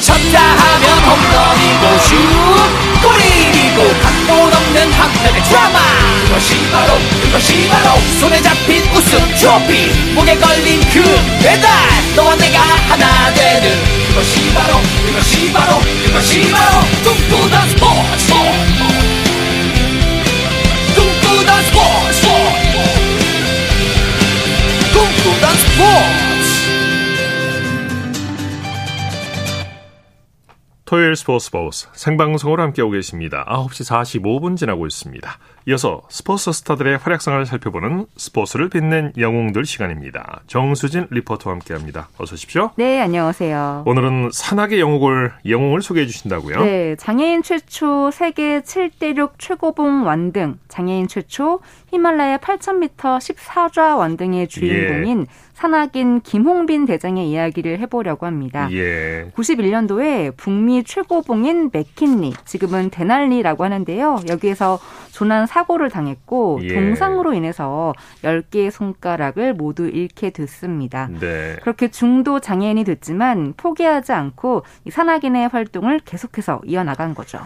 쳤다 0.00 0.40
하면 0.40 0.98
홈런이고 1.06 1.98
슛 1.98 2.16
골이고 3.00 3.78
각본 4.02 4.52
없는 4.52 4.92
한편의 4.92 5.42
드라마 5.44 5.78
그것이 6.26 6.70
바로 6.72 6.94
그것이 7.22 7.68
바로 7.68 7.96
손에 8.18 8.40
잡힌 8.42 8.82
우승 8.92 9.18
트로피 9.36 10.14
목에 10.14 10.36
걸린 10.36 10.80
그 10.92 11.02
배달 11.42 11.70
너와 12.16 12.34
내가 12.36 12.60
하나 12.60 13.32
되는 13.34 13.70
그것이 14.08 14.52
바로 14.52 14.78
그것이 15.06 15.52
바로 15.52 15.78
그것이 16.06 16.50
바로 16.50 16.80
꿈꾸던 17.04 17.68
스포츠 17.68 18.89
꿈꾸던 24.92 25.54
스 25.56 26.29
토요일 30.90 31.14
스포츠 31.14 31.44
스포츠 31.44 31.86
생방송으로 31.92 32.64
함께하고 32.64 32.90
계십니다. 32.90 33.46
9시 33.48 33.88
45분 34.20 34.56
지나고 34.56 34.88
있습니다. 34.88 35.38
이어서 35.68 36.02
스포츠 36.08 36.50
스타들의 36.50 36.98
활약상을 36.98 37.46
살펴보는 37.46 38.06
스포츠를 38.16 38.70
빛낸 38.70 39.12
영웅들 39.16 39.66
시간입니다. 39.66 40.40
정수진 40.48 41.06
리포터와 41.10 41.54
함께합니다. 41.54 42.08
어서 42.18 42.34
오십시오. 42.34 42.72
네, 42.74 43.00
안녕하세요. 43.00 43.84
오늘은 43.86 44.30
산악의 44.32 44.80
영웅을, 44.80 45.32
영웅을 45.48 45.80
소개해 45.80 46.08
주신다고요? 46.08 46.64
네, 46.64 46.96
장애인 46.96 47.44
최초 47.44 48.10
세계 48.10 48.60
7대륙 48.60 49.34
최고봉 49.38 50.04
완등, 50.04 50.58
장애인 50.66 51.06
최초 51.06 51.60
히말라야 51.92 52.38
8,000m 52.38 52.96
14좌 52.96 53.96
완등의 53.96 54.48
주인공인 54.48 55.20
예. 55.20 55.49
산악인 55.60 56.22
김홍빈 56.22 56.86
대장의 56.86 57.28
이야기를 57.30 57.80
해보려고 57.80 58.24
합니다. 58.24 58.66
예. 58.72 59.26
91년도에 59.36 60.34
북미 60.34 60.82
최고봉인 60.84 61.68
맥킨리, 61.70 62.32
지금은 62.46 62.88
데날리라고 62.88 63.64
하는데요. 63.64 64.20
여기에서 64.30 64.78
조난 65.12 65.46
사고를 65.46 65.90
당했고 65.90 66.60
예. 66.62 66.74
동상으로 66.74 67.34
인해서 67.34 67.92
10개의 68.22 68.70
손가락을 68.70 69.52
모두 69.52 69.86
잃게 69.86 70.30
됐습니다. 70.30 71.10
네. 71.20 71.56
그렇게 71.60 71.90
중도 71.90 72.40
장애인이 72.40 72.84
됐지만 72.84 73.52
포기하지 73.58 74.12
않고 74.12 74.62
이 74.86 74.90
산악인의 74.90 75.48
활동을 75.48 76.00
계속해서 76.06 76.62
이어나간 76.64 77.14
거죠. 77.14 77.38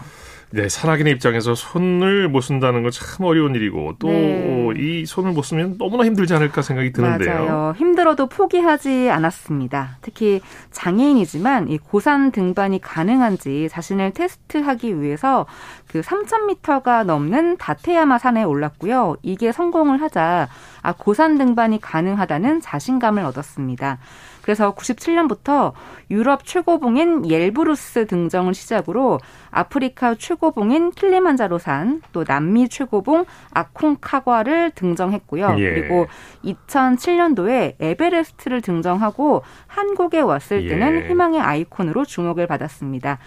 네, 0.51 0.69
산악인의 0.69 1.11
입장에서 1.13 1.53
손을 1.53 2.29
못 2.29 2.39
쓴다는 2.39 2.81
건 2.83 2.91
참 2.91 3.25
어려운 3.25 3.55
일이고 3.55 3.95
또이 3.99 5.01
네. 5.01 5.05
손을 5.05 5.33
못 5.33 5.41
쓰면 5.41 5.77
너무나 5.77 6.05
힘들지 6.05 6.33
않을까 6.33 6.61
생각이 6.61 6.93
드는데요. 6.93 7.33
맞아요. 7.33 7.73
힘들 7.75 8.04
어도 8.07 8.27
포기하지 8.27 9.09
않았습니다. 9.09 9.97
특히 10.01 10.41
장애인이지만 10.71 11.69
이 11.69 11.77
고산 11.77 12.31
등반이 12.31 12.79
가능한지 12.81 13.69
자신을 13.71 14.11
테스트하기 14.11 15.01
위해서 15.01 15.45
그 15.87 16.01
3,000m가 16.01 17.05
넘는 17.05 17.57
다테야마 17.57 18.17
산에 18.17 18.43
올랐고요. 18.43 19.17
이게 19.21 19.51
성공을 19.51 20.01
하자 20.01 20.47
아 20.81 20.93
고산 20.93 21.37
등반이 21.37 21.79
가능하다는 21.81 22.61
자신감을 22.61 23.23
얻었습니다. 23.23 23.99
그래서 24.45 24.75
97년부터 24.75 25.73
유럽 26.11 26.45
최고봉인 26.45 27.27
엘브루스 27.27 28.05
등정을 28.05 28.53
시작으로 28.53 29.19
아프리카 29.49 30.13
최고봉인 30.13 30.91
킬리만자로산, 30.91 32.03
또 32.11 32.23
남미 32.23 32.69
최고봉 32.69 33.25
아콩카과를 33.51 34.73
등정했고요. 34.75 35.55
예. 35.57 35.73
그리고 35.73 36.05
2007년도에 36.43 37.77
에베레스트를 37.79 38.61
등정하고 38.61 39.41
한국에 39.65 40.21
왔을 40.21 40.67
때는 40.67 41.05
예. 41.05 41.09
희망의 41.09 41.41
아이콘으로 41.41 42.05
주목을 42.05 42.45
받았습니다. 42.45 43.17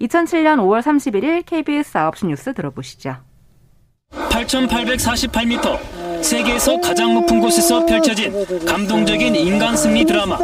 2007년 0.00 0.58
5월 0.60 0.80
31일 0.80 1.44
KBS 1.44 1.94
9시 1.94 2.28
뉴스 2.28 2.54
들어보시죠. 2.54 3.16
8,848m 4.48 6.22
세계에서 6.22 6.80
가장 6.80 7.14
높은 7.14 7.40
곳에서 7.40 7.84
펼쳐진 7.84 8.64
감동적인 8.64 9.34
인간 9.36 9.76
승리 9.76 10.04
드라마. 10.04 10.38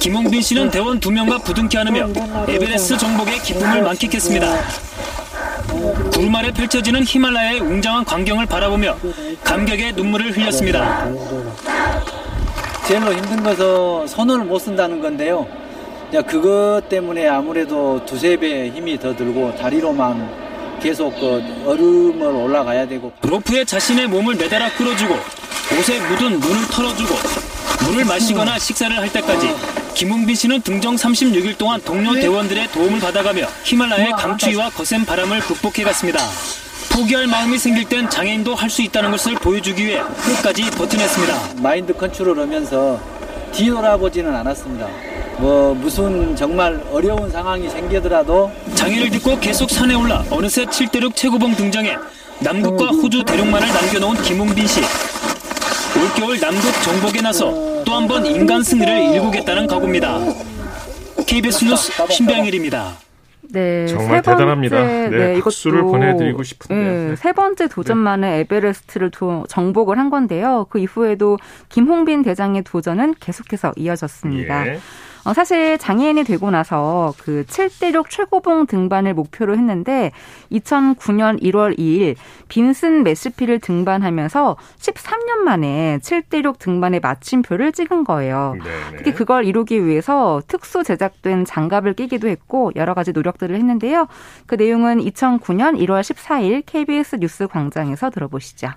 김홍빈 0.00 0.40
씨는 0.42 0.70
대원 0.70 1.00
두 1.00 1.10
명과 1.10 1.38
부둥켜 1.38 1.80
안으며 1.80 2.08
에베레스트 2.48 2.98
정복의 2.98 3.38
기쁨을 3.40 3.82
만끽했습니다. 3.82 4.46
구름 6.12 6.34
아래 6.34 6.52
펼쳐지는 6.52 7.02
히말라야의 7.04 7.60
웅장한 7.60 8.04
광경을 8.04 8.46
바라보며 8.46 8.96
감격의 9.42 9.94
눈물을 9.94 10.36
흘렸습니다. 10.36 11.08
제일로 12.86 13.12
힘든 13.12 13.42
것은 13.42 14.06
손을 14.06 14.44
못 14.44 14.58
쓴다는 14.60 15.00
건데요. 15.00 15.46
그것 16.26 16.82
때문에 16.88 17.26
아무래도 17.26 18.04
두세 18.06 18.36
배 18.36 18.68
힘이 18.68 18.98
더 18.98 19.14
들고 19.16 19.56
다리로만 19.56 20.45
계속 20.80 21.18
그 21.18 21.42
얼음을 21.66 22.26
올라가야 22.26 22.86
되고 22.86 23.12
로프에 23.22 23.64
자신의 23.64 24.06
몸을 24.08 24.34
매달아 24.36 24.70
끌어주고 24.76 25.14
옷에 25.78 25.98
묻은 26.00 26.40
눈을 26.40 26.66
털어주고 26.68 27.14
물을 27.88 28.04
마시거나 28.04 28.58
식사를 28.58 28.96
할 28.96 29.10
때까지 29.12 29.54
김홍빈 29.94 30.34
씨는 30.34 30.60
등정 30.62 30.94
36일 30.96 31.56
동안 31.56 31.80
동료 31.82 32.12
네. 32.12 32.20
대원들의 32.20 32.68
도움을 32.68 33.00
받아가며 33.00 33.46
히말라야의 33.64 34.12
강추위와 34.12 34.70
거센 34.70 35.04
바람을 35.04 35.40
극복해갔습니다. 35.40 36.18
포기할 36.92 37.26
마음이 37.26 37.58
생길 37.58 37.84
땐 37.84 38.08
장애인도 38.08 38.54
할 38.54 38.70
수 38.70 38.82
있다는 38.82 39.10
것을 39.10 39.34
보여주기 39.34 39.86
위해 39.86 40.00
끝까지 40.24 40.70
버텨냈습니다. 40.70 41.62
마인드 41.62 41.92
컨트롤 41.94 42.38
하면서 42.40 43.00
뒤돌아보지는 43.52 44.34
않았습니다. 44.34 44.86
뭐 45.38 45.74
무슨 45.74 46.34
정말 46.34 46.80
어려운 46.90 47.30
상황이 47.30 47.68
생기더라도 47.68 48.50
장애를 48.74 49.10
딛고 49.10 49.38
계속 49.40 49.70
산에 49.70 49.94
올라 49.94 50.24
어느새 50.30 50.64
7대륙 50.64 51.14
최고봉 51.14 51.54
등정해 51.54 51.96
남극과 52.40 52.86
호주 52.86 53.24
대륙만을 53.24 53.68
남겨놓은 53.68 54.22
김홍빈 54.22 54.66
씨. 54.66 54.80
올겨울 55.98 56.38
남극 56.40 56.60
정복에 56.82 57.20
나서 57.22 57.50
또 57.84 57.94
한 57.94 58.06
번 58.08 58.26
인간 58.26 58.62
승리를 58.62 59.14
일구겠다는 59.14 59.66
각오입니다. 59.66 60.18
KBS 61.26 61.64
뉴스 61.64 61.92
신병일입니다. 62.10 62.92
네, 63.48 63.86
정말 63.86 64.20
번째, 64.22 64.30
대단합니다. 64.32 64.84
네, 64.84 65.08
네 65.08 65.40
박수를 65.40 65.82
보내드리고 65.82 66.42
싶은데 66.42 66.74
네, 66.74 67.08
네. 67.10 67.16
세 67.16 67.32
번째 67.32 67.68
도전 67.68 67.96
만에 67.98 68.28
네. 68.30 68.38
에베레스트를 68.40 69.10
도, 69.12 69.44
정복을 69.48 69.98
한 69.98 70.10
건데요. 70.10 70.66
그 70.68 70.78
이후에도 70.80 71.38
김홍빈 71.68 72.22
대장의 72.22 72.64
도전은 72.64 73.14
계속해서 73.20 73.72
이어졌습니다. 73.76 74.66
예. 74.68 74.80
어, 75.26 75.34
사실 75.34 75.76
장애인이 75.76 76.22
되고 76.22 76.52
나서 76.52 77.12
그 77.18 77.44
7대륙 77.48 78.08
최고봉 78.08 78.66
등반을 78.66 79.12
목표로 79.12 79.54
했는데 79.54 80.12
2009년 80.52 81.42
1월 81.42 81.76
2일 81.76 82.14
빈슨 82.46 83.02
메스피를 83.02 83.58
등반하면서 83.58 84.56
13년 84.78 85.38
만에 85.38 85.98
7대륙 86.00 86.60
등반의 86.60 87.00
마침표를 87.00 87.72
찍은 87.72 88.04
거예요. 88.04 88.54
네네. 88.62 88.98
특히 88.98 89.12
그걸 89.12 89.44
이루기 89.44 89.84
위해서 89.84 90.40
특수 90.46 90.84
제작된 90.84 91.44
장갑을 91.44 91.94
끼기도 91.94 92.28
했고 92.28 92.70
여러 92.76 92.94
가지 92.94 93.10
노력들을 93.10 93.56
했는데요. 93.56 94.06
그 94.46 94.54
내용은 94.54 95.00
2009년 95.00 95.76
1월 95.76 96.02
14일 96.02 96.62
KBS 96.64 97.16
뉴스 97.16 97.48
광장에서 97.48 98.10
들어보시죠. 98.10 98.68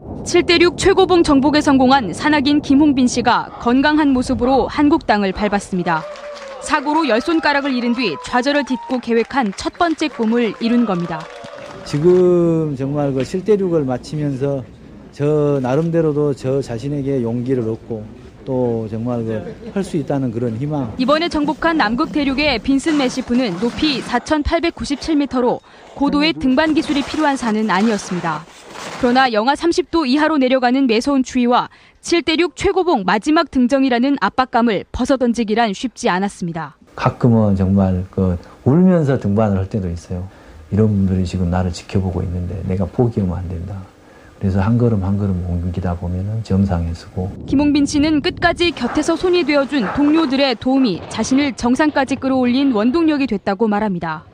7대6 0.00 0.78
최고봉 0.78 1.22
정복에 1.22 1.60
성공한 1.60 2.12
산악인 2.14 2.62
김홍빈 2.62 3.06
씨가 3.06 3.58
건강한 3.60 4.10
모습으로 4.10 4.66
한국 4.66 5.06
땅을 5.06 5.32
밟았습니다. 5.32 6.02
사고로 6.62 7.08
열 7.08 7.20
손가락을 7.20 7.74
잃은 7.74 7.94
뒤 7.94 8.16
좌절을 8.24 8.64
딛고 8.64 9.00
계획한 9.00 9.52
첫 9.56 9.74
번째 9.74 10.08
꿈을 10.08 10.54
이룬 10.60 10.86
겁니다. 10.86 11.20
지금 11.84 12.74
정말 12.76 13.12
그 13.12 13.20
7대6을 13.20 13.84
마치면서 13.84 14.64
저 15.12 15.58
나름대로도 15.62 16.34
저 16.34 16.62
자신에게 16.62 17.22
용기를 17.22 17.68
얻고 17.68 18.04
또 18.50 18.88
정말 18.90 19.22
그 19.22 19.70
할 19.72 19.84
수 19.84 19.96
있다는 19.96 20.32
그런 20.32 20.56
희망. 20.56 20.92
이번에 20.98 21.28
정복한 21.28 21.76
남극 21.76 22.10
대륙의 22.10 22.58
빈슨 22.58 22.98
메시프는 22.98 23.60
높이 23.60 24.02
4,897m로 24.02 25.60
고도의 25.94 26.32
등반 26.32 26.74
기술이 26.74 27.02
필요한 27.04 27.36
산은 27.36 27.70
아니었습니다. 27.70 28.44
그러나 29.00 29.32
영하 29.32 29.54
30도 29.54 30.04
이하로 30.08 30.38
내려가는 30.38 30.84
매서운 30.88 31.22
추위와 31.22 31.68
7대6 32.02 32.56
최고봉 32.56 33.04
마지막 33.06 33.48
등정이라는 33.52 34.16
압박감을 34.20 34.84
벗어던지기란 34.90 35.72
쉽지 35.72 36.08
않았습니다. 36.08 36.76
가끔은 36.96 37.54
정말 37.54 38.04
그 38.10 38.36
울면서 38.64 39.20
등반을 39.20 39.58
할 39.58 39.68
때도 39.68 39.88
있어요. 39.88 40.26
이런 40.72 40.88
분들이 40.88 41.24
지금 41.24 41.50
나를 41.50 41.72
지켜보고 41.72 42.22
있는데 42.24 42.60
내가 42.66 42.84
포기하면 42.86 43.38
안 43.38 43.48
된다. 43.48 43.80
그래서 44.40 44.58
한 44.60 44.78
걸음 44.78 45.04
한 45.04 45.18
걸음 45.18 45.44
옮기다 45.46 45.94
보면은 45.96 46.42
정상에 46.42 46.92
서고. 46.94 47.30
김홍빈 47.46 47.84
씨는 47.84 48.22
끝까지 48.22 48.70
곁에서 48.70 49.14
손이 49.14 49.44
되어준 49.44 49.92
동료들의 49.94 50.54
도움이 50.56 51.02
자신을 51.10 51.52
정상까지 51.52 52.16
끌어올린 52.16 52.72
원동력이 52.72 53.26
됐다고 53.26 53.68
말합니다. 53.68 54.24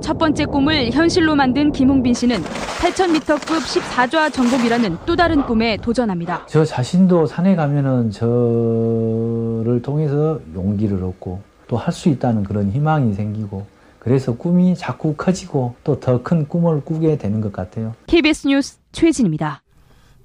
첫 0.00 0.18
번째 0.18 0.46
꿈을 0.46 0.90
현실로 0.90 1.36
만든 1.36 1.70
김홍빈 1.70 2.14
씨는 2.14 2.42
8,000m급 2.42 3.38
14좌 3.38 4.32
정복이라는 4.32 4.96
또 5.06 5.14
다른 5.14 5.42
꿈에 5.46 5.76
도전합니다. 5.76 6.46
저 6.48 6.64
자신도 6.64 7.26
산에 7.26 7.54
가면은 7.54 8.10
저를 8.10 9.82
통해서 9.82 10.40
용기를 10.54 11.04
얻고 11.04 11.40
또 11.68 11.76
할 11.76 11.92
수 11.92 12.08
있다는 12.08 12.42
그런 12.42 12.70
희망이 12.70 13.12
생기고 13.14 13.64
그래서 14.02 14.34
꿈이 14.36 14.74
자꾸 14.74 15.14
커지고 15.16 15.76
또 15.84 16.00
더 16.00 16.20
큰 16.24 16.48
꿈을 16.48 16.84
꾸게 16.84 17.18
되는 17.18 17.40
것 17.40 17.52
같아요. 17.52 17.94
KBS 18.08 18.48
뉴스 18.48 18.78
최진입니다. 18.90 19.62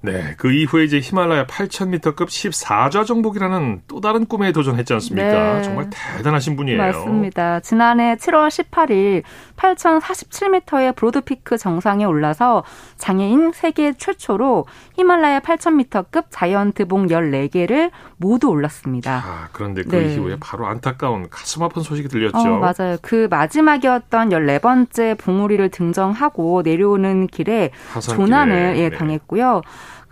네, 0.00 0.34
그 0.36 0.52
이후에 0.52 0.84
이제 0.84 1.00
히말라야 1.00 1.46
8,000m급 1.46 2.26
14좌 2.26 3.04
정복이라는 3.04 3.82
또 3.88 4.00
다른 4.00 4.26
꿈에 4.26 4.52
도전했지 4.52 4.92
않습니까? 4.94 5.54
네. 5.54 5.62
정말 5.62 5.90
대단하신 5.90 6.56
분이에요. 6.56 6.78
맞습니다. 6.78 7.60
지난해 7.60 8.14
7월 8.16 8.48
18일 8.48 9.22
8,047m의 9.56 10.94
브로드피크 10.94 11.58
정상에 11.58 12.04
올라서 12.04 12.62
장애인 12.96 13.52
세계 13.52 13.92
최초로 13.92 14.66
히말라야 14.94 15.40
8,000m급 15.40 16.26
자이언트 16.30 16.86
봉 16.86 17.08
14개를 17.08 17.90
모두 18.18 18.48
올랐습니다. 18.48 19.22
아, 19.24 19.48
그런데 19.52 19.82
그 19.82 19.96
네. 19.96 20.14
이후에 20.14 20.36
바로 20.40 20.66
안타까운 20.66 21.28
가슴 21.28 21.62
아픈 21.64 21.82
소식이 21.82 22.08
들렸죠. 22.08 22.38
어, 22.38 22.58
맞아요. 22.58 22.98
그 23.02 23.26
마지막이었던 23.30 24.28
14번째 24.28 25.18
봉우리를 25.18 25.68
등정하고 25.70 26.62
내려오는 26.62 27.26
길에 27.26 27.70
조난을 28.00 28.74
예, 28.76 28.90
네. 28.90 28.96
당했고요. 28.96 29.62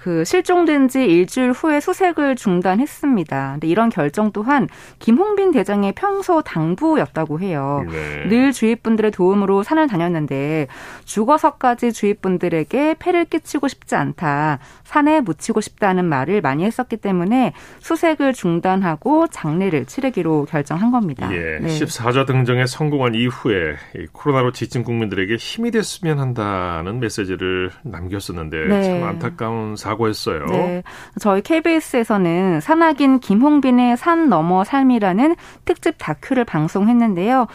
그 0.06 0.24
실종된 0.24 0.86
지 0.86 1.04
일주일 1.04 1.50
후에 1.50 1.80
수색을 1.80 2.36
중단했습니다. 2.36 3.50
근데 3.54 3.66
이런 3.66 3.88
결정 3.88 4.30
또한 4.30 4.68
김홍빈 5.00 5.50
대장의 5.50 5.94
평소 5.96 6.42
당부였다고 6.42 7.40
해요. 7.40 7.84
네. 7.90 8.28
늘 8.28 8.52
주위 8.52 8.76
분들의 8.76 9.10
도움으로 9.10 9.64
산을 9.64 9.88
다녔는데 9.88 10.68
죽어서까지 11.06 11.92
주위 11.92 12.14
분들에게 12.14 12.94
폐를 13.00 13.24
끼치고 13.24 13.66
싶지 13.66 13.96
않다. 13.96 14.60
산에 14.84 15.20
묻히고 15.22 15.60
싶다는 15.60 16.04
말을 16.04 16.40
많이 16.40 16.64
했었기 16.64 16.98
때문에 16.98 17.52
수색을 17.80 18.32
중단하고 18.32 19.26
장례를 19.26 19.86
치르기로 19.86 20.44
결정한 20.44 20.92
겁니다. 20.92 21.28
예, 21.32 21.58
네. 21.58 21.66
14자 21.66 22.28
등정에 22.28 22.66
성공한 22.66 23.16
이후에 23.16 23.74
코로나로 24.12 24.52
지친 24.52 24.84
국민들에게 24.84 25.34
힘이 25.34 25.72
됐으면 25.72 26.20
한다는 26.20 27.00
메시지를 27.00 27.72
남겼었는데 27.82 28.66
네. 28.68 28.82
참 28.84 29.08
안타까운 29.08 29.74
사고 29.74 29.95
사고했어요. 29.96 30.46
네. 30.46 30.82
저희 31.20 31.40
KBS에서는 31.42 32.60
산악인 32.60 33.20
김홍빈의 33.20 33.96
산 33.96 34.28
너머 34.28 34.64
삶이라는 34.64 35.36
특집 35.64 35.94
다큐를 35.98 36.44
방송했는데요. 36.44 37.46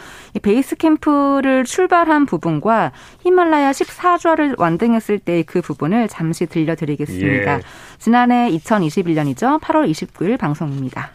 베이스 0.42 0.76
캠프를 0.76 1.64
출발한 1.64 2.26
부분과 2.26 2.92
히말라야 3.22 3.70
14좌를 3.72 4.58
완등했을 4.58 5.18
때 5.18 5.42
그 5.52 5.60
부분을 5.60 6.08
잠시 6.08 6.46
들려드리겠습니다. 6.46 7.56
예. 7.56 7.60
지난해 7.98 8.50
2021년이죠. 8.52 9.60
8월 9.60 9.90
29일 9.90 10.38
방송입니다. 10.38 11.10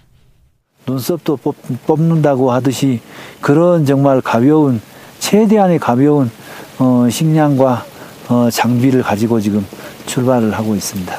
눈썹도 0.88 1.38
뽑, 1.38 1.56
뽑는다고 1.86 2.52
하듯이 2.52 3.02
그런 3.42 3.86
정말 3.86 4.22
가벼운 4.22 4.80
최대한의 5.20 5.80
가벼운 5.80 6.30
어, 6.80 7.08
식량과 7.10 7.84
어, 8.30 8.50
장비를 8.50 9.04
가지고 9.04 9.40
지금 9.40 9.66
출발을 10.06 10.54
하고 10.54 10.76
있습니다. 10.76 11.14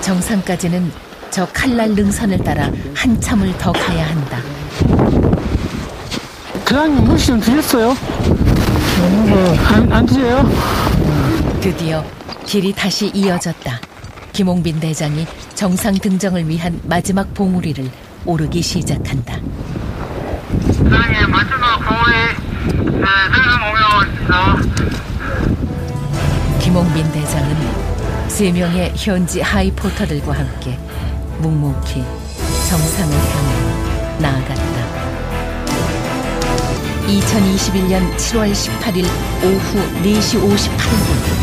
정상까지는 0.00 0.90
저 1.30 1.46
칼날 1.46 1.90
능선을 1.90 2.38
따라 2.38 2.70
한참을 2.94 3.56
더 3.58 3.72
가야 3.72 4.06
한다. 4.06 4.38
대장님 6.64 7.04
물시 7.04 7.26
좀 7.28 7.40
드셨어요? 7.40 7.96
안, 9.72 9.92
안 9.92 10.06
드세요? 10.06 10.42
드디어 11.60 12.04
길이 12.44 12.72
다시 12.72 13.10
이어졌다. 13.14 13.80
김홍빈 14.32 14.78
대장이 14.80 15.26
정상 15.54 15.94
등정을 15.94 16.46
위한 16.48 16.78
마지막 16.84 17.32
봉우리를 17.34 17.90
오르기 18.26 18.60
시작한다. 18.62 19.38
대장님 20.60 21.30
마지막 21.30 21.78
봉우리. 21.78 22.47
김홍빈 26.60 27.10
대장은 27.12 28.28
세 28.28 28.52
명의 28.52 28.92
현지 28.94 29.40
하이포터들과 29.40 30.32
함께 30.32 30.78
묵묵히 31.38 32.04
정상을 32.68 33.16
향해 33.16 34.18
나아갔다. 34.18 34.78
2021년 37.06 38.14
7월 38.16 38.52
18일 38.52 39.06
오후 39.42 39.78
4시 40.02 40.38
58분. 40.42 41.38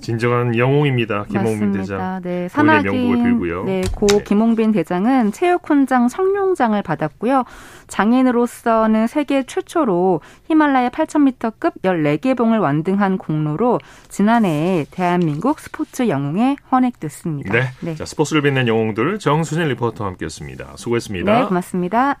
진정한 0.00 0.56
영웅입니다. 0.56 1.24
김홍빈 1.24 1.72
대장. 1.72 2.20
네. 2.22 2.48
산악인 2.48 3.64
네, 3.64 3.82
고 3.94 4.06
네. 4.06 4.24
김홍빈 4.24 4.72
대장은 4.72 5.32
체육훈장 5.32 6.08
성룡장을 6.08 6.80
받았고요. 6.82 7.44
장인으로서는 7.88 9.06
세계 9.06 9.42
최초로 9.44 10.20
히말라야 10.48 10.90
8,000m급 10.90 11.82
14개 11.82 12.36
봉을 12.36 12.58
완등한 12.58 13.18
공로로 13.18 13.78
지난해 14.08 14.86
대한민국 14.90 15.60
스포츠 15.60 16.08
영웅에 16.08 16.56
헌액됐습니다. 16.70 17.52
네. 17.52 17.62
네. 17.80 17.94
자, 17.94 18.04
스포츠를 18.04 18.42
빛낸 18.42 18.68
영웅들 18.68 19.18
정수진 19.18 19.68
리포터와 19.68 20.10
함께했습니다. 20.10 20.72
수고했습니다. 20.76 21.40
네, 21.40 21.46
고맙습니다. 21.46 22.20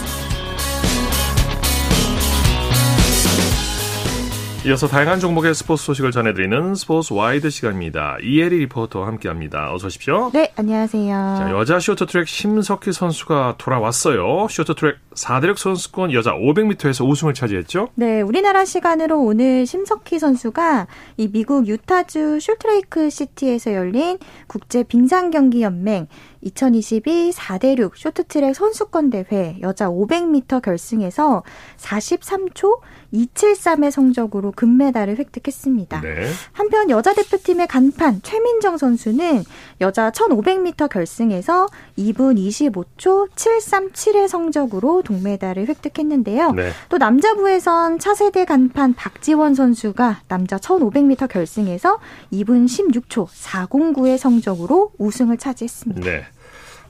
이어서 4.63 4.87
다양한 4.87 5.19
종목의 5.19 5.55
스포츠 5.55 5.85
소식을 5.85 6.11
전해드리는 6.11 6.75
스포츠 6.75 7.13
와이드 7.13 7.49
시간입니다. 7.49 8.17
이혜리 8.21 8.59
리포터와 8.59 9.07
함께합니다. 9.07 9.73
어서 9.73 9.87
오십시오. 9.87 10.29
네, 10.33 10.53
안녕하세요. 10.55 11.35
자, 11.39 11.49
여자 11.49 11.79
쇼트트랙 11.79 12.27
심석희 12.27 12.93
선수가 12.93 13.55
돌아왔어요. 13.57 14.47
쇼트트랙 14.47 14.97
4대륙 15.15 15.57
선수권 15.57 16.13
여자 16.13 16.33
500m에서 16.33 17.09
우승을 17.09 17.33
차지했죠? 17.33 17.89
네, 17.95 18.21
우리나라 18.21 18.63
시간으로 18.63 19.19
오늘 19.19 19.65
심석희 19.65 20.19
선수가 20.19 20.85
이 21.17 21.27
미국 21.27 21.67
유타주 21.67 22.39
솔트레이크 22.39 23.09
시티에서 23.09 23.73
열린 23.73 24.19
국제 24.45 24.83
빙상 24.83 25.31
경기 25.31 25.63
연맹 25.63 26.07
2022 26.41 27.31
4대륙 27.31 27.93
쇼트트랙 27.95 28.55
선수권 28.55 29.09
대회 29.09 29.57
여자 29.61 29.89
500m 29.89 30.61
결승에서 30.61 31.43
43초 31.77 32.79
273의 33.13 33.91
성적으로 33.91 34.50
금메달을 34.51 35.17
획득했습니다. 35.17 36.01
네. 36.01 36.27
한편 36.51 36.89
여자 36.89 37.13
대표팀의 37.13 37.67
간판 37.67 38.21
최민정 38.21 38.77
선수는 38.77 39.43
여자 39.81 40.11
1500m 40.11 40.89
결승에서 40.89 41.67
2분 41.97 42.37
25초 42.37 43.29
737의 43.31 44.27
성적으로 44.27 45.01
동메달을 45.01 45.67
획득했는데요. 45.67 46.51
네. 46.51 46.71
또 46.89 46.97
남자부에선 46.97 47.99
차세대 47.99 48.45
간판 48.45 48.93
박지원 48.93 49.55
선수가 49.55 50.21
남자 50.27 50.57
1500m 50.57 51.29
결승에서 51.29 51.99
2분 52.33 52.65
16초 52.65 53.27
409의 53.27 54.17
성적으로 54.17 54.91
우승을 54.97 55.37
차지했습니다. 55.37 56.01
네. 56.01 56.25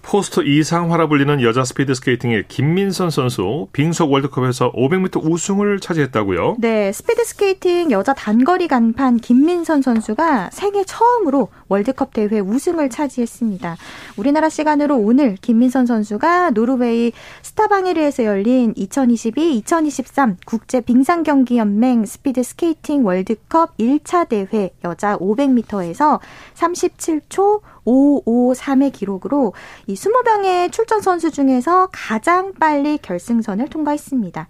post 0.02 0.42
이상화라 0.42 1.08
불리는 1.08 1.42
여자 1.42 1.64
스피드 1.64 1.94
스케이팅의 1.94 2.46
김민선 2.48 3.10
선수 3.12 3.68
빙속 3.72 4.12
월드컵에서 4.12 4.72
500m 4.74 5.24
우승을 5.24 5.80
차지했다고요? 5.80 6.58
네, 6.60 6.92
스피드 6.92 7.24
스케이팅 7.24 7.92
여자 7.92 8.14
단거리 8.14 8.68
간판 8.68 9.18
김민선 9.18 9.82
선수가 9.82 10.50
세계 10.52 10.84
처음으로 10.84 11.50
월드컵 11.68 12.14
대회 12.14 12.40
우승을 12.40 12.90
차지했습니다. 12.90 13.78
우리나라 14.18 14.50
시간으로 14.50 14.98
오늘 14.98 15.38
김민선 15.40 15.86
선수가 15.86 16.52
노르웨이 16.52 17.12
스타방에르에서 17.44 18.26
열린 18.26 18.74
2022-2023 18.74 20.38
국제 20.46 20.82
빙상 20.82 21.24
경기 21.24 21.58
연맹 21.58 22.06
스피드 22.06 22.44
스케이팅 22.44 23.06
월드컵 23.06 23.78
1차 23.78 24.28
대회 24.28 24.72
여자 24.84 25.18
500m에서 25.18 26.20
37초 26.56 27.62
553의 27.86 28.92
기록으로 28.92 29.54
이 29.88 29.94
20명의 29.94 30.72
출전 30.72 31.02
선수 31.02 31.30
중에서 31.32 31.90
가장 31.92 32.54
빨리 32.60 32.98
결승선을 32.98 33.68
통과했습니다. 33.68 34.48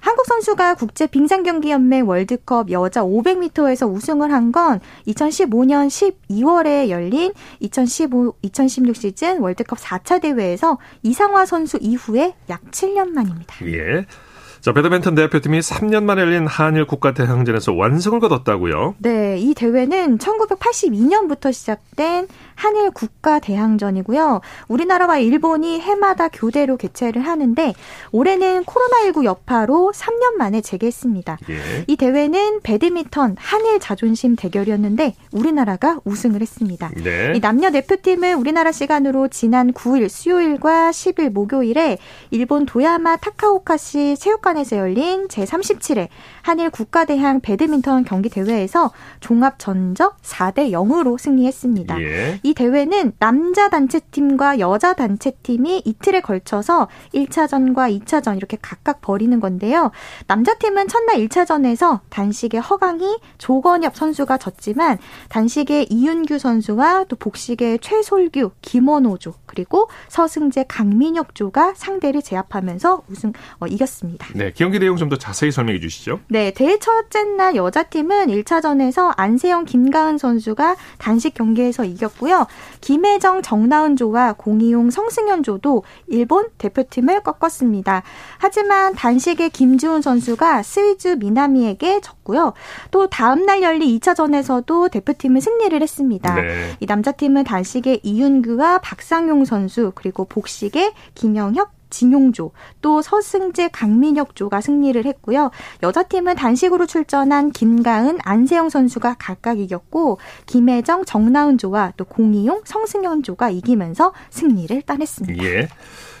한국 0.00 0.26
선수가 0.26 0.74
국제 0.74 1.06
빙상 1.06 1.42
경기 1.42 1.70
연맹 1.70 2.08
월드컵 2.08 2.70
여자 2.70 3.02
500m에서 3.02 3.90
우승을 3.90 4.30
한 4.32 4.50
건 4.50 4.80
2015년 5.06 5.86
12월에 6.28 6.88
열린 6.88 7.32
2015 7.60 8.34
2016 8.42 8.96
시즌 8.96 9.38
월드컵 9.38 9.78
4차 9.78 10.20
대회에서 10.20 10.78
이상화 11.02 11.46
선수 11.46 11.78
이후에 11.80 12.34
약 12.48 12.62
7년 12.72 13.10
만입니다. 13.10 13.54
예. 13.66 14.06
자, 14.60 14.74
배드민턴 14.74 15.14
대표팀이 15.14 15.60
3년 15.60 16.02
만에 16.04 16.20
열린 16.20 16.46
한일 16.46 16.86
국가 16.86 17.14
대항전에서 17.14 17.72
완성을 17.72 18.20
거뒀다고요? 18.20 18.96
네, 18.98 19.38
이 19.38 19.54
대회는 19.54 20.18
1982년부터 20.18 21.50
시작된 21.50 22.28
한일 22.60 22.90
국가 22.90 23.38
대항전이고요. 23.38 24.42
우리나라와 24.68 25.16
일본이 25.16 25.80
해마다 25.80 26.28
교대로 26.28 26.76
개최를 26.76 27.22
하는데 27.22 27.72
올해는 28.12 28.64
코로나19 28.64 29.24
여파로 29.24 29.92
3년 29.94 30.36
만에 30.36 30.60
재개했습니다. 30.60 31.38
예. 31.48 31.84
이 31.86 31.96
대회는 31.96 32.60
배드민턴 32.60 33.34
한일 33.38 33.80
자존심 33.80 34.36
대결이었는데 34.36 35.14
우리나라가 35.32 36.00
우승을 36.04 36.42
했습니다. 36.42 36.90
네. 37.02 37.32
이 37.34 37.40
남녀 37.40 37.70
대표팀은 37.70 38.34
우리나라 38.34 38.72
시간으로 38.72 39.28
지난 39.28 39.72
9일 39.72 40.10
수요일과 40.10 40.90
10일 40.90 41.30
목요일에 41.30 41.96
일본 42.30 42.66
도야마 42.66 43.16
타카오카시 43.16 44.16
체육관에서 44.18 44.76
열린 44.76 45.28
제37회 45.28 46.08
한일 46.42 46.70
국가대항 46.70 47.40
배드민턴 47.40 48.04
경기 48.04 48.28
대회에서 48.30 48.90
종합 49.20 49.58
전적 49.58 50.20
4대 50.22 50.70
0으로 50.70 51.18
승리했습니다. 51.18 52.00
예. 52.02 52.40
이 52.42 52.54
대회는 52.54 53.12
남자 53.18 53.68
단체팀과 53.68 54.58
여자 54.58 54.94
단체팀이 54.94 55.82
이틀에 55.84 56.20
걸쳐서 56.20 56.88
1차전과 57.14 58.00
2차전 58.04 58.36
이렇게 58.36 58.56
각각 58.60 59.00
벌이는 59.00 59.40
건데요. 59.40 59.90
남자팀은 60.26 60.88
첫날 60.88 61.16
1차전에서 61.16 62.00
단식의 62.08 62.60
허강이 62.60 63.18
조건엽 63.38 63.94
선수가 63.96 64.38
졌지만 64.38 64.98
단식의 65.28 65.88
이윤규 65.90 66.38
선수와 66.38 67.04
또 67.08 67.16
복식의 67.16 67.80
최솔규, 67.80 68.52
김원호조 68.62 69.34
그리고 69.46 69.88
서승재, 70.08 70.64
강민혁조가 70.68 71.74
상대를 71.76 72.22
제압하면서 72.22 73.02
우승 73.08 73.32
어, 73.58 73.66
이겼습니다. 73.66 74.26
네, 74.34 74.52
경기 74.54 74.78
내용 74.78 74.96
좀 74.96 75.10
더 75.10 75.16
자세히 75.16 75.50
설명해 75.50 75.80
주시죠. 75.80 76.20
네, 76.32 76.52
대회 76.52 76.78
첫째 76.78 77.24
날 77.24 77.56
여자팀은 77.56 78.28
1차전에서 78.28 79.12
안세영, 79.16 79.64
김가은 79.64 80.16
선수가 80.16 80.76
단식 80.98 81.34
경기에서 81.34 81.84
이겼고요. 81.84 82.46
김혜정, 82.80 83.42
정나은조와 83.42 84.34
공이용, 84.34 84.90
성승현조도 84.90 85.82
일본 86.06 86.48
대표팀을 86.56 87.24
꺾었습니다. 87.24 88.04
하지만 88.38 88.94
단식의 88.94 89.50
김지훈 89.50 90.02
선수가 90.02 90.62
스위즈 90.62 91.16
미나미에게 91.18 92.00
졌고요. 92.00 92.52
또 92.92 93.08
다음 93.08 93.44
날 93.44 93.60
열린 93.62 93.98
2차전에서도 93.98 94.88
대표팀은 94.92 95.40
승리를 95.40 95.82
했습니다. 95.82 96.34
네. 96.36 96.76
이 96.78 96.86
남자팀은 96.86 97.42
단식의 97.42 98.00
이윤규와 98.04 98.78
박상용 98.78 99.44
선수 99.44 99.90
그리고 99.96 100.26
복식의 100.26 100.92
김영혁 101.16 101.79
진용조, 101.90 102.52
또 102.80 103.02
서승재, 103.02 103.68
강민혁조가 103.68 104.60
승리를 104.60 105.04
했고요. 105.04 105.50
여자팀은 105.82 106.36
단식으로 106.36 106.86
출전한 106.86 107.50
김가은, 107.50 108.18
안세영 108.22 108.70
선수가 108.70 109.16
각각 109.18 109.58
이겼고 109.58 110.18
김혜정, 110.46 111.04
정나은조와 111.04 111.94
또 111.96 112.04
공희용, 112.04 112.62
성승연조가 112.64 113.50
이기면서 113.50 114.12
승리를 114.30 114.82
따냈습니다. 114.82 115.44
예. 115.44 115.68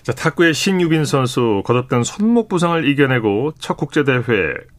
자, 0.02 0.12
탁구의 0.12 0.54
신유빈 0.54 1.04
선수 1.04 1.62
거듭된 1.66 2.04
손목 2.04 2.48
부상을 2.48 2.88
이겨내고 2.88 3.52
첫 3.58 3.76
국제 3.76 4.02
대회 4.02 4.22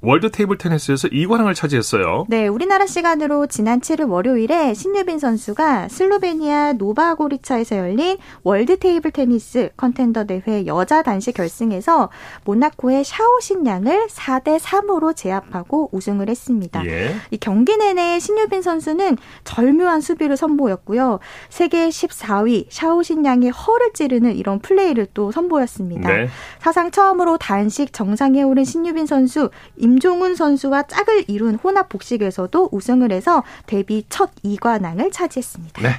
World 0.01 0.32
Table 0.32 0.57
Tennis에서 0.57 1.09
2관왕을 1.09 1.53
차지했어요. 1.53 2.26
네, 2.28 2.47
우리나라 2.47 2.88
시간으로 2.88 3.45
지난 3.45 3.82
7일 3.82 4.09
월요일에 4.09 4.74
신유빈 4.74 5.19
선수가 5.19 5.89
슬로베니아 5.89 6.74
노바고리차에서 6.74 7.78
열린 7.78 8.17
World 8.43 8.79
Table 8.79 9.11
Tennis 9.11 9.69
Contender 9.77 10.23
대회 10.24 10.65
여자 10.65 11.03
단식 11.03 11.36
결승에서 11.36 12.09
모나코의 12.45 13.03
샤오신 13.03 13.67
양을 13.67 14.07
4대 14.07 14.57
3으로 14.59 15.15
제압하고 15.15 15.89
우승을 15.91 16.30
했습니다. 16.30 16.84
예. 16.88 17.15
이 17.30 17.38
경기 17.38 17.78
내내 17.78 18.19
신유빈 18.19 18.63
선수는 18.63 19.17
절묘한 19.43 20.01
수비를 20.01 20.36
선보였고요. 20.36 21.19
세계 21.49 21.89
14위 21.89 22.65
샤오신 22.69 23.24
양의 23.24 23.51
허를 23.51 23.93
찌르는 23.93 24.36
이런 24.36 24.59
플레이를 24.59 25.11
또 25.14 25.32
선보였습니다. 25.32 26.09
네. 26.09 26.30
사상 26.59 26.91
처음으로 26.91 27.38
단식 27.38 27.93
정상에 27.93 28.43
오른 28.43 28.64
신유빈 28.64 29.05
선수, 29.05 29.49
임종훈 29.78 30.36
선수와 30.36 30.84
짝을 30.84 31.26
이룬 31.28 31.55
혼합 31.55 31.89
복식에서도 31.89 32.70
우승을 32.72 33.12
해서 33.12 33.43
데뷔 33.66 34.05
첫 34.09 34.32
2관왕을 34.43 35.12
차지했습니다. 35.12 35.82
네. 35.82 35.89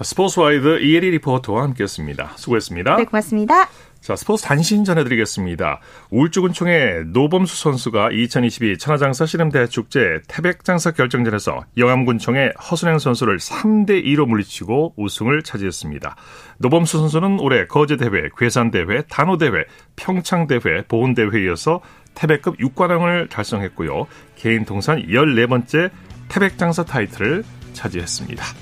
스포츠와이드 0.00 0.80
이혜리 0.80 1.10
리포터와 1.12 1.62
함께했습니다. 1.62 2.32
수고했습니다. 2.36 2.96
네, 2.96 3.04
고맙습니다. 3.04 3.68
자, 4.02 4.16
스포츠 4.16 4.42
단신 4.42 4.82
전해드리겠습니다. 4.82 5.78
울주군청의 6.10 7.04
노범수 7.12 7.56
선수가 7.56 8.10
2022 8.10 8.76
천하장사 8.76 9.26
씨름대축제 9.26 10.22
태백장사 10.26 10.90
결정전에서 10.90 11.66
영암군청의 11.76 12.54
허선행 12.68 12.98
선수를 12.98 13.38
3대 13.38 14.04
2로 14.04 14.26
물리치고 14.26 14.94
우승을 14.96 15.44
차지했습니다. 15.44 16.16
노범수 16.58 16.98
선수는 16.98 17.38
올해 17.38 17.64
거제대회, 17.66 18.30
괴산대회, 18.36 19.02
단오대회, 19.08 19.66
평창대회, 19.94 20.82
보훈대회에 20.88 21.44
이어서 21.44 21.80
태백급 22.14 22.58
6관왕을 22.58 23.30
달성했고요. 23.30 24.08
개인 24.34 24.64
통산 24.64 25.00
14번째 25.06 25.92
태백장사 26.28 26.84
타이틀을 26.84 27.44
차지했습니다. 27.72 28.61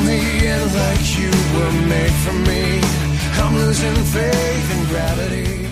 me 0.00 0.46
in 0.46 0.74
like 0.74 1.18
you 1.18 1.30
were 1.56 1.74
made 1.88 2.16
for 2.24 2.32
me. 2.32 2.80
I'm 3.42 3.54
losing 3.56 3.94
faith 4.04 4.76
in 4.76 4.84
gravity. 4.86 5.67